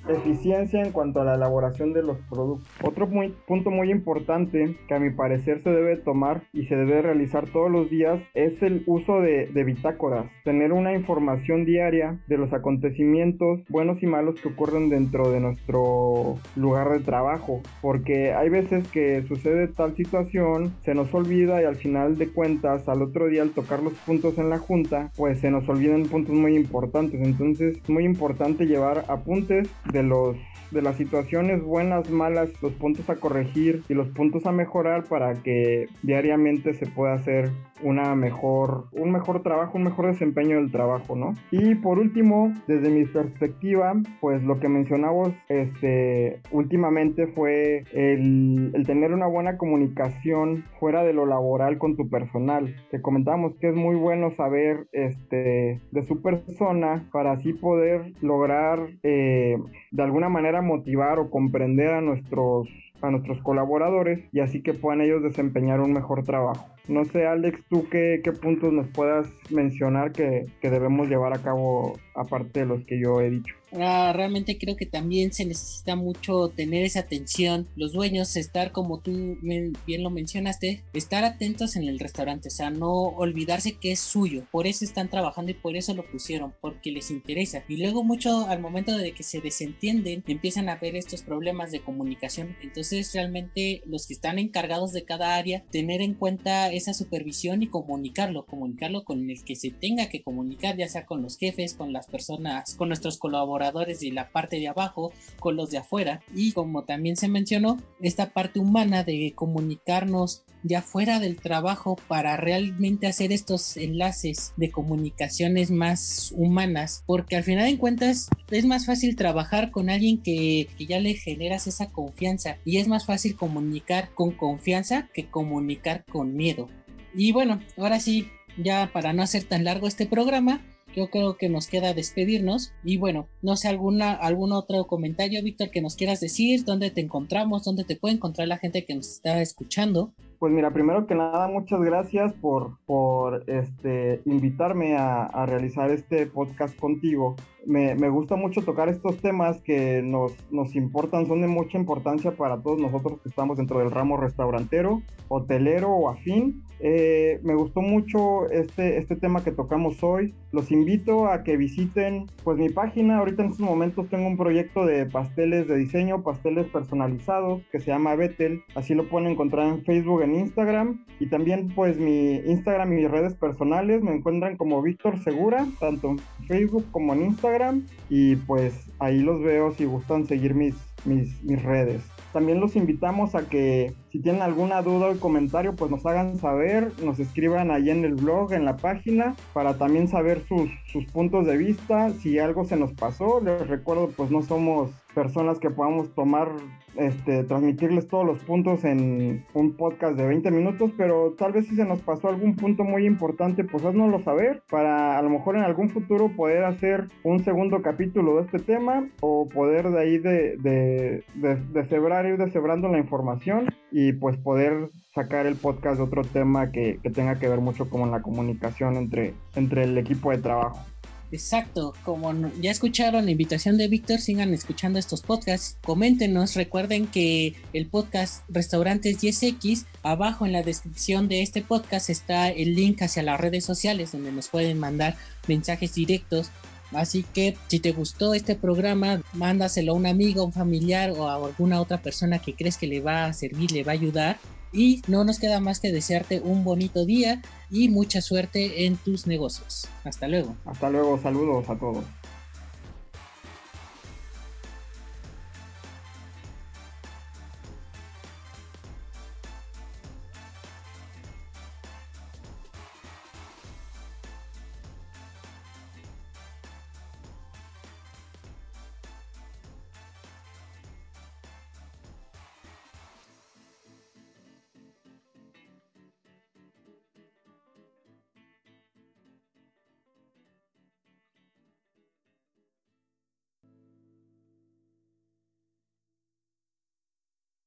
eficiencia 0.06 0.82
en 0.82 0.92
cuanto 0.92 1.22
a 1.22 1.24
la 1.24 1.36
elaboración 1.36 1.94
de 1.94 2.02
los 2.02 2.18
productos. 2.28 2.68
Otro 2.84 3.06
muy, 3.06 3.34
punto 3.48 3.70
muy 3.70 3.90
importante 3.90 4.76
que 4.86 4.94
a 4.94 4.98
mi 4.98 5.08
parecer 5.08 5.62
se 5.62 5.70
debe 5.70 5.96
tomar 5.96 6.42
y 6.52 6.66
se 6.66 6.76
debe 6.76 7.00
realizar 7.00 7.48
todos 7.48 7.70
los 7.70 7.88
días 7.88 8.20
es 8.34 8.62
el 8.62 8.82
uso 8.86 9.22
de, 9.22 9.46
de 9.46 9.64
bitácoras. 9.64 10.26
Tener 10.44 10.74
una 10.74 10.92
información 10.92 11.64
diaria 11.64 12.18
de 12.26 12.36
los 12.36 12.52
acontecimientos 12.52 13.60
buenos 13.70 14.02
y 14.02 14.06
malos 14.06 14.38
que 14.38 14.48
ocurren 14.48 14.90
dentro 14.90 15.30
de 15.30 15.40
nuestro 15.40 16.36
lugar 16.56 16.90
de 16.90 17.00
trabajo. 17.00 17.62
Porque 17.80 18.34
hay 18.34 18.50
veces 18.50 18.86
que 18.88 19.22
sucede 19.22 19.68
tal 19.68 19.96
situación, 19.96 20.74
se 20.82 20.94
nos 20.94 21.14
olvida 21.14 21.62
y 21.62 21.64
al 21.64 21.76
final 21.76 22.01
de 22.10 22.28
cuentas, 22.28 22.88
al 22.88 23.02
otro 23.02 23.28
día 23.28 23.42
al 23.42 23.50
tocar 23.50 23.82
los 23.82 23.92
puntos 23.94 24.38
en 24.38 24.50
la 24.50 24.58
junta, 24.58 25.10
pues 25.16 25.40
se 25.40 25.50
nos 25.50 25.68
olvidan 25.68 26.04
puntos 26.04 26.34
muy 26.34 26.56
importantes. 26.56 27.20
Entonces, 27.20 27.78
es 27.82 27.88
muy 27.88 28.04
importante 28.04 28.66
llevar 28.66 29.04
apuntes 29.08 29.68
de 29.92 30.02
los 30.02 30.36
de 30.72 30.82
las 30.82 30.96
situaciones 30.96 31.62
buenas, 31.62 32.10
malas, 32.10 32.48
los 32.62 32.72
puntos 32.72 33.08
a 33.10 33.16
corregir 33.16 33.82
y 33.88 33.94
los 33.94 34.08
puntos 34.08 34.46
a 34.46 34.52
mejorar 34.52 35.04
para 35.04 35.34
que 35.34 35.86
diariamente 36.02 36.72
se 36.72 36.86
pueda 36.86 37.12
hacer 37.12 37.50
una 37.82 38.14
mejor, 38.14 38.86
un 38.92 39.12
mejor 39.12 39.42
trabajo, 39.42 39.76
un 39.76 39.84
mejor 39.84 40.06
desempeño 40.06 40.56
del 40.56 40.70
trabajo, 40.70 41.16
¿no? 41.16 41.34
Y 41.50 41.74
por 41.76 41.98
último, 41.98 42.52
desde 42.66 42.90
mi 42.90 43.04
perspectiva, 43.04 43.94
pues 44.20 44.42
lo 44.42 44.58
que 44.60 44.68
mencionamos 44.68 45.30
este, 45.48 46.40
últimamente 46.50 47.26
fue 47.28 47.84
el, 47.92 48.72
el 48.74 48.86
tener 48.86 49.12
una 49.12 49.26
buena 49.26 49.56
comunicación 49.56 50.64
fuera 50.78 51.02
de 51.04 51.12
lo 51.12 51.26
laboral 51.26 51.78
con 51.78 51.96
tu 51.96 52.08
personal. 52.08 52.74
Te 52.90 53.00
comentamos 53.00 53.54
que 53.60 53.68
es 53.68 53.74
muy 53.74 53.96
bueno 53.96 54.30
saber 54.36 54.86
este, 54.92 55.80
de 55.90 56.02
su 56.06 56.20
persona 56.22 57.08
para 57.12 57.32
así 57.32 57.52
poder 57.52 58.12
lograr 58.20 58.78
eh, 59.02 59.56
de 59.90 60.02
alguna 60.02 60.28
manera 60.28 60.62
motivar 60.62 61.18
o 61.18 61.30
comprender 61.30 61.90
a 61.90 62.00
nuestros 62.00 62.68
a 63.02 63.10
nuestros 63.10 63.42
colaboradores 63.42 64.20
y 64.32 64.40
así 64.40 64.62
que 64.62 64.74
puedan 64.74 65.00
ellos 65.00 65.22
desempeñar 65.22 65.80
un 65.80 65.92
mejor 65.92 66.22
trabajo. 66.22 66.71
No 66.88 67.04
sé, 67.04 67.26
Alex, 67.26 67.60
tú 67.68 67.88
qué, 67.88 68.20
qué 68.24 68.32
puntos 68.32 68.72
nos 68.72 68.88
puedas 68.88 69.28
mencionar 69.50 70.12
que, 70.12 70.46
que 70.60 70.70
debemos 70.70 71.08
llevar 71.08 71.32
a 71.32 71.42
cabo 71.42 71.98
aparte 72.14 72.60
de 72.60 72.66
los 72.66 72.84
que 72.84 73.00
yo 73.00 73.20
he 73.20 73.30
dicho. 73.30 73.54
Ah, 73.74 74.12
realmente 74.14 74.58
creo 74.58 74.76
que 74.76 74.84
también 74.84 75.32
se 75.32 75.46
necesita 75.46 75.96
mucho 75.96 76.48
tener 76.48 76.84
esa 76.84 77.00
atención. 77.00 77.68
Los 77.74 77.92
dueños, 77.92 78.36
estar 78.36 78.70
como 78.70 79.00
tú 79.00 79.38
bien 79.40 80.02
lo 80.02 80.10
mencionaste, 80.10 80.84
estar 80.92 81.24
atentos 81.24 81.76
en 81.76 81.84
el 81.84 81.98
restaurante, 81.98 82.48
o 82.48 82.50
sea, 82.50 82.70
no 82.70 82.92
olvidarse 82.92 83.78
que 83.78 83.92
es 83.92 84.00
suyo. 84.00 84.46
Por 84.50 84.66
eso 84.66 84.84
están 84.84 85.08
trabajando 85.08 85.50
y 85.50 85.54
por 85.54 85.76
eso 85.76 85.94
lo 85.94 86.04
pusieron, 86.10 86.54
porque 86.60 86.92
les 86.92 87.10
interesa. 87.10 87.64
Y 87.68 87.78
luego 87.78 88.04
mucho 88.04 88.46
al 88.46 88.60
momento 88.60 88.96
de 88.96 89.12
que 89.12 89.22
se 89.22 89.40
desentienden, 89.40 90.22
empiezan 90.26 90.68
a 90.68 90.76
ver 90.76 90.94
estos 90.94 91.22
problemas 91.22 91.72
de 91.72 91.80
comunicación. 91.80 92.56
Entonces 92.62 93.12
realmente 93.14 93.82
los 93.86 94.06
que 94.06 94.14
están 94.14 94.38
encargados 94.38 94.92
de 94.92 95.04
cada 95.04 95.36
área, 95.36 95.64
tener 95.70 96.02
en 96.02 96.14
cuenta 96.14 96.70
esa 96.70 96.92
supervisión 96.92 97.62
y 97.62 97.68
comunicarlo, 97.68 98.44
comunicarlo 98.44 99.04
con 99.04 99.30
el 99.30 99.44
que 99.44 99.56
se 99.56 99.70
tenga 99.70 100.08
que 100.10 100.22
comunicar, 100.22 100.76
ya 100.76 100.88
sea 100.88 101.06
con 101.06 101.22
los 101.22 101.38
jefes, 101.38 101.74
con 101.74 101.92
las 101.92 102.06
personas, 102.06 102.74
con 102.74 102.88
nuestros 102.88 103.16
colaboradores 103.18 103.61
de 103.70 104.12
la 104.12 104.30
parte 104.30 104.58
de 104.58 104.68
abajo 104.68 105.12
con 105.38 105.56
los 105.56 105.70
de 105.70 105.78
afuera. 105.78 106.22
Y 106.34 106.52
como 106.52 106.84
también 106.84 107.16
se 107.16 107.28
mencionó 107.28 107.78
esta 108.00 108.32
parte 108.32 108.58
humana 108.58 109.04
de 109.04 109.32
comunicarnos 109.34 110.44
ya 110.64 110.80
fuera 110.80 111.18
del 111.18 111.36
trabajo 111.36 111.96
para 112.06 112.36
realmente 112.36 113.08
hacer 113.08 113.32
estos 113.32 113.76
enlaces 113.76 114.52
de 114.56 114.70
comunicaciones 114.70 115.70
más 115.70 116.32
humanas. 116.36 117.02
Porque 117.06 117.36
al 117.36 117.44
final 117.44 117.70
de 117.70 117.78
cuentas 117.78 118.28
es 118.50 118.64
más 118.64 118.86
fácil 118.86 119.16
trabajar 119.16 119.70
con 119.70 119.90
alguien 119.90 120.22
que, 120.22 120.68
que 120.78 120.86
ya 120.86 121.00
le 121.00 121.14
generas 121.14 121.66
esa 121.66 121.90
confianza. 121.90 122.58
Y 122.64 122.78
es 122.78 122.88
más 122.88 123.06
fácil 123.06 123.36
comunicar 123.36 124.14
con 124.14 124.32
confianza 124.32 125.08
que 125.12 125.28
comunicar 125.28 126.04
con 126.04 126.34
miedo. 126.34 126.68
Y 127.14 127.32
bueno 127.32 127.60
ahora 127.76 128.00
sí 128.00 128.28
ya 128.56 128.90
para 128.92 129.12
no 129.12 129.22
hacer 129.22 129.44
tan 129.44 129.64
largo 129.64 129.86
este 129.86 130.06
programa 130.06 130.60
yo 130.94 131.10
creo 131.10 131.36
que 131.36 131.48
nos 131.48 131.66
queda 131.66 131.94
despedirnos. 131.94 132.72
Y 132.84 132.96
bueno, 132.96 133.28
no 133.42 133.56
sé, 133.56 133.68
alguna, 133.68 134.12
algún 134.12 134.52
otro 134.52 134.86
comentario, 134.86 135.42
Víctor, 135.42 135.70
que 135.70 135.82
nos 135.82 135.96
quieras 135.96 136.20
decir, 136.20 136.64
dónde 136.64 136.90
te 136.90 137.00
encontramos, 137.00 137.64
dónde 137.64 137.84
te 137.84 137.96
puede 137.96 138.14
encontrar 138.14 138.48
la 138.48 138.58
gente 138.58 138.84
que 138.84 138.94
nos 138.94 139.08
está 139.08 139.40
escuchando. 139.40 140.14
Pues 140.42 140.52
mira, 140.52 140.72
primero 140.72 141.06
que 141.06 141.14
nada, 141.14 141.46
muchas 141.46 141.80
gracias 141.82 142.32
por, 142.32 142.76
por 142.84 143.44
este, 143.46 144.22
invitarme 144.24 144.96
a, 144.96 145.22
a 145.22 145.46
realizar 145.46 145.88
este 145.92 146.26
podcast 146.26 146.76
contigo 146.76 147.36
me, 147.66 147.94
me, 147.94 148.08
gusta 148.08 148.36
mucho 148.36 148.62
tocar 148.62 148.88
estos 148.88 149.18
temas 149.18 149.60
que 149.60 150.02
nos, 150.02 150.32
nos 150.50 150.74
importan, 150.74 151.26
son 151.26 151.40
de 151.42 151.48
mucha 151.48 151.78
importancia 151.78 152.32
para 152.32 152.60
todos 152.60 152.80
nosotros 152.80 153.20
que 153.20 153.28
estamos 153.28 153.56
dentro 153.56 153.78
del 153.78 153.90
ramo 153.90 154.16
restaurantero, 154.16 155.02
hotelero 155.28 155.90
o 155.90 156.08
afín. 156.08 156.62
Eh, 156.80 157.38
me 157.44 157.54
gustó 157.54 157.80
mucho 157.80 158.50
este, 158.50 158.98
este 158.98 159.14
tema 159.14 159.44
que 159.44 159.52
tocamos 159.52 160.02
hoy. 160.02 160.34
Los 160.50 160.72
invito 160.72 161.28
a 161.28 161.44
que 161.44 161.56
visiten 161.56 162.26
pues 162.42 162.58
mi 162.58 162.70
página. 162.70 163.18
Ahorita 163.18 163.44
en 163.44 163.50
estos 163.50 163.64
momentos 163.64 164.08
tengo 164.08 164.26
un 164.26 164.36
proyecto 164.36 164.84
de 164.84 165.06
pasteles 165.06 165.68
de 165.68 165.76
diseño, 165.76 166.24
pasteles 166.24 166.66
personalizados 166.66 167.62
que 167.70 167.78
se 167.78 167.92
llama 167.92 168.16
Betel. 168.16 168.62
Así 168.74 168.94
lo 168.94 169.08
pueden 169.08 169.30
encontrar 169.30 169.68
en 169.68 169.84
Facebook, 169.84 170.22
en 170.22 170.31
Instagram. 170.34 171.04
Y 171.20 171.26
también 171.26 171.72
pues 171.74 171.98
mi 171.98 172.36
Instagram 172.36 172.92
y 172.92 172.96
mis 172.96 173.10
redes 173.10 173.34
personales 173.34 174.02
me 174.02 174.14
encuentran 174.14 174.56
como 174.56 174.82
Víctor 174.82 175.22
Segura, 175.22 175.66
tanto 175.78 176.10
en 176.10 176.18
Facebook 176.46 176.84
como 176.90 177.12
en 177.14 177.22
Instagram 177.26 177.86
y 178.08 178.36
pues 178.36 178.90
ahí 178.98 179.20
los 179.20 179.40
veo 179.42 179.72
si 179.72 179.84
gustan 179.84 180.26
seguir 180.26 180.54
mis, 180.54 180.74
mis, 181.04 181.42
mis 181.42 181.62
redes. 181.62 182.02
También 182.32 182.60
los 182.60 182.76
invitamos 182.76 183.34
a 183.34 183.48
que 183.48 183.92
si 184.10 184.18
tienen 184.18 184.40
alguna 184.40 184.80
duda 184.80 185.10
o 185.10 185.20
comentario, 185.20 185.76
pues 185.76 185.90
nos 185.90 186.04
hagan 186.06 186.38
saber, 186.38 186.90
nos 187.04 187.18
escriban 187.18 187.70
ahí 187.70 187.90
en 187.90 188.04
el 188.04 188.14
blog, 188.14 188.54
en 188.54 188.64
la 188.64 188.78
página, 188.78 189.36
para 189.52 189.76
también 189.76 190.08
saber 190.08 190.42
sus, 190.48 190.70
sus 190.90 191.04
puntos 191.06 191.46
de 191.46 191.58
vista, 191.58 192.10
si 192.10 192.38
algo 192.38 192.64
se 192.64 192.76
nos 192.76 192.92
pasó. 192.94 193.40
Les 193.42 193.66
recuerdo, 193.68 194.10
pues 194.16 194.30
no 194.30 194.42
somos 194.42 194.90
personas 195.14 195.58
que 195.58 195.70
podamos 195.70 196.14
tomar, 196.14 196.48
este, 196.96 197.44
transmitirles 197.44 198.08
todos 198.08 198.26
los 198.26 198.38
puntos 198.44 198.84
en 198.84 199.44
un 199.54 199.72
podcast 199.76 200.16
de 200.16 200.26
20 200.26 200.50
minutos, 200.50 200.90
pero 200.96 201.34
tal 201.38 201.52
vez 201.52 201.66
si 201.66 201.76
se 201.76 201.84
nos 201.84 202.00
pasó 202.00 202.28
algún 202.28 202.56
punto 202.56 202.84
muy 202.84 203.06
importante, 203.06 203.64
pues 203.64 203.84
haznoslo 203.84 204.20
saber 204.20 204.62
para 204.68 205.18
a 205.18 205.22
lo 205.22 205.30
mejor 205.30 205.56
en 205.56 205.62
algún 205.62 205.88
futuro 205.90 206.28
poder 206.36 206.64
hacer 206.64 207.08
un 207.22 207.42
segundo 207.44 207.82
capítulo 207.82 208.36
de 208.36 208.42
este 208.42 208.58
tema 208.58 209.08
o 209.20 209.48
poder 209.48 209.90
de 209.90 210.00
ahí 210.00 210.18
de, 210.18 210.56
de, 210.58 211.24
de, 211.34 212.28
ir 212.28 212.38
deshebrando 212.38 212.88
la 212.88 212.98
información 212.98 213.66
y 213.90 214.12
pues 214.12 214.36
poder 214.36 214.90
sacar 215.14 215.46
el 215.46 215.56
podcast 215.56 215.98
de 215.98 216.04
otro 216.04 216.22
tema 216.22 216.70
que, 216.72 216.98
que 217.02 217.10
tenga 217.10 217.38
que 217.38 217.48
ver 217.48 217.60
mucho 217.60 217.88
con 217.88 218.10
la 218.10 218.22
comunicación 218.22 218.96
entre, 218.96 219.34
entre 219.54 219.84
el 219.84 219.98
equipo 219.98 220.30
de 220.30 220.38
trabajo. 220.38 220.91
Exacto, 221.32 221.94
como 222.04 222.30
ya 222.60 222.70
escucharon 222.70 223.24
la 223.24 223.30
invitación 223.30 223.78
de 223.78 223.88
Víctor, 223.88 224.20
sigan 224.20 224.52
escuchando 224.52 224.98
estos 224.98 225.22
podcasts, 225.22 225.78
coméntenos, 225.82 226.54
recuerden 226.56 227.06
que 227.06 227.54
el 227.72 227.86
podcast 227.86 228.44
Restaurantes 228.50 229.18
10X, 229.18 229.86
abajo 230.02 230.44
en 230.44 230.52
la 230.52 230.62
descripción 230.62 231.28
de 231.28 231.40
este 231.40 231.62
podcast 231.62 232.10
está 232.10 232.50
el 232.50 232.74
link 232.74 233.00
hacia 233.00 233.22
las 233.22 233.40
redes 233.40 233.64
sociales 233.64 234.12
donde 234.12 234.30
nos 234.30 234.48
pueden 234.48 234.78
mandar 234.78 235.16
mensajes 235.48 235.94
directos. 235.94 236.50
Así 236.92 237.24
que 237.32 237.56
si 237.68 237.80
te 237.80 237.92
gustó 237.92 238.34
este 238.34 238.54
programa, 238.54 239.22
mándaselo 239.32 239.92
a 239.92 239.96
un 239.96 240.04
amigo, 240.04 240.44
un 240.44 240.52
familiar 240.52 241.12
o 241.12 241.30
a 241.30 241.36
alguna 241.36 241.80
otra 241.80 242.02
persona 242.02 242.40
que 242.40 242.52
crees 242.52 242.76
que 242.76 242.86
le 242.86 243.00
va 243.00 243.24
a 243.24 243.32
servir, 243.32 243.72
le 243.72 243.84
va 243.84 243.92
a 243.92 243.94
ayudar. 243.94 244.38
Y 244.72 245.02
no 245.06 245.24
nos 245.24 245.38
queda 245.38 245.60
más 245.60 245.80
que 245.80 245.92
desearte 245.92 246.40
un 246.40 246.64
bonito 246.64 247.04
día 247.04 247.42
y 247.70 247.88
mucha 247.88 248.20
suerte 248.20 248.86
en 248.86 248.96
tus 248.96 249.26
negocios. 249.26 249.88
Hasta 250.04 250.28
luego. 250.28 250.56
Hasta 250.64 250.90
luego, 250.90 251.18
saludos 251.20 251.68
a 251.68 251.76
todos. 251.76 252.04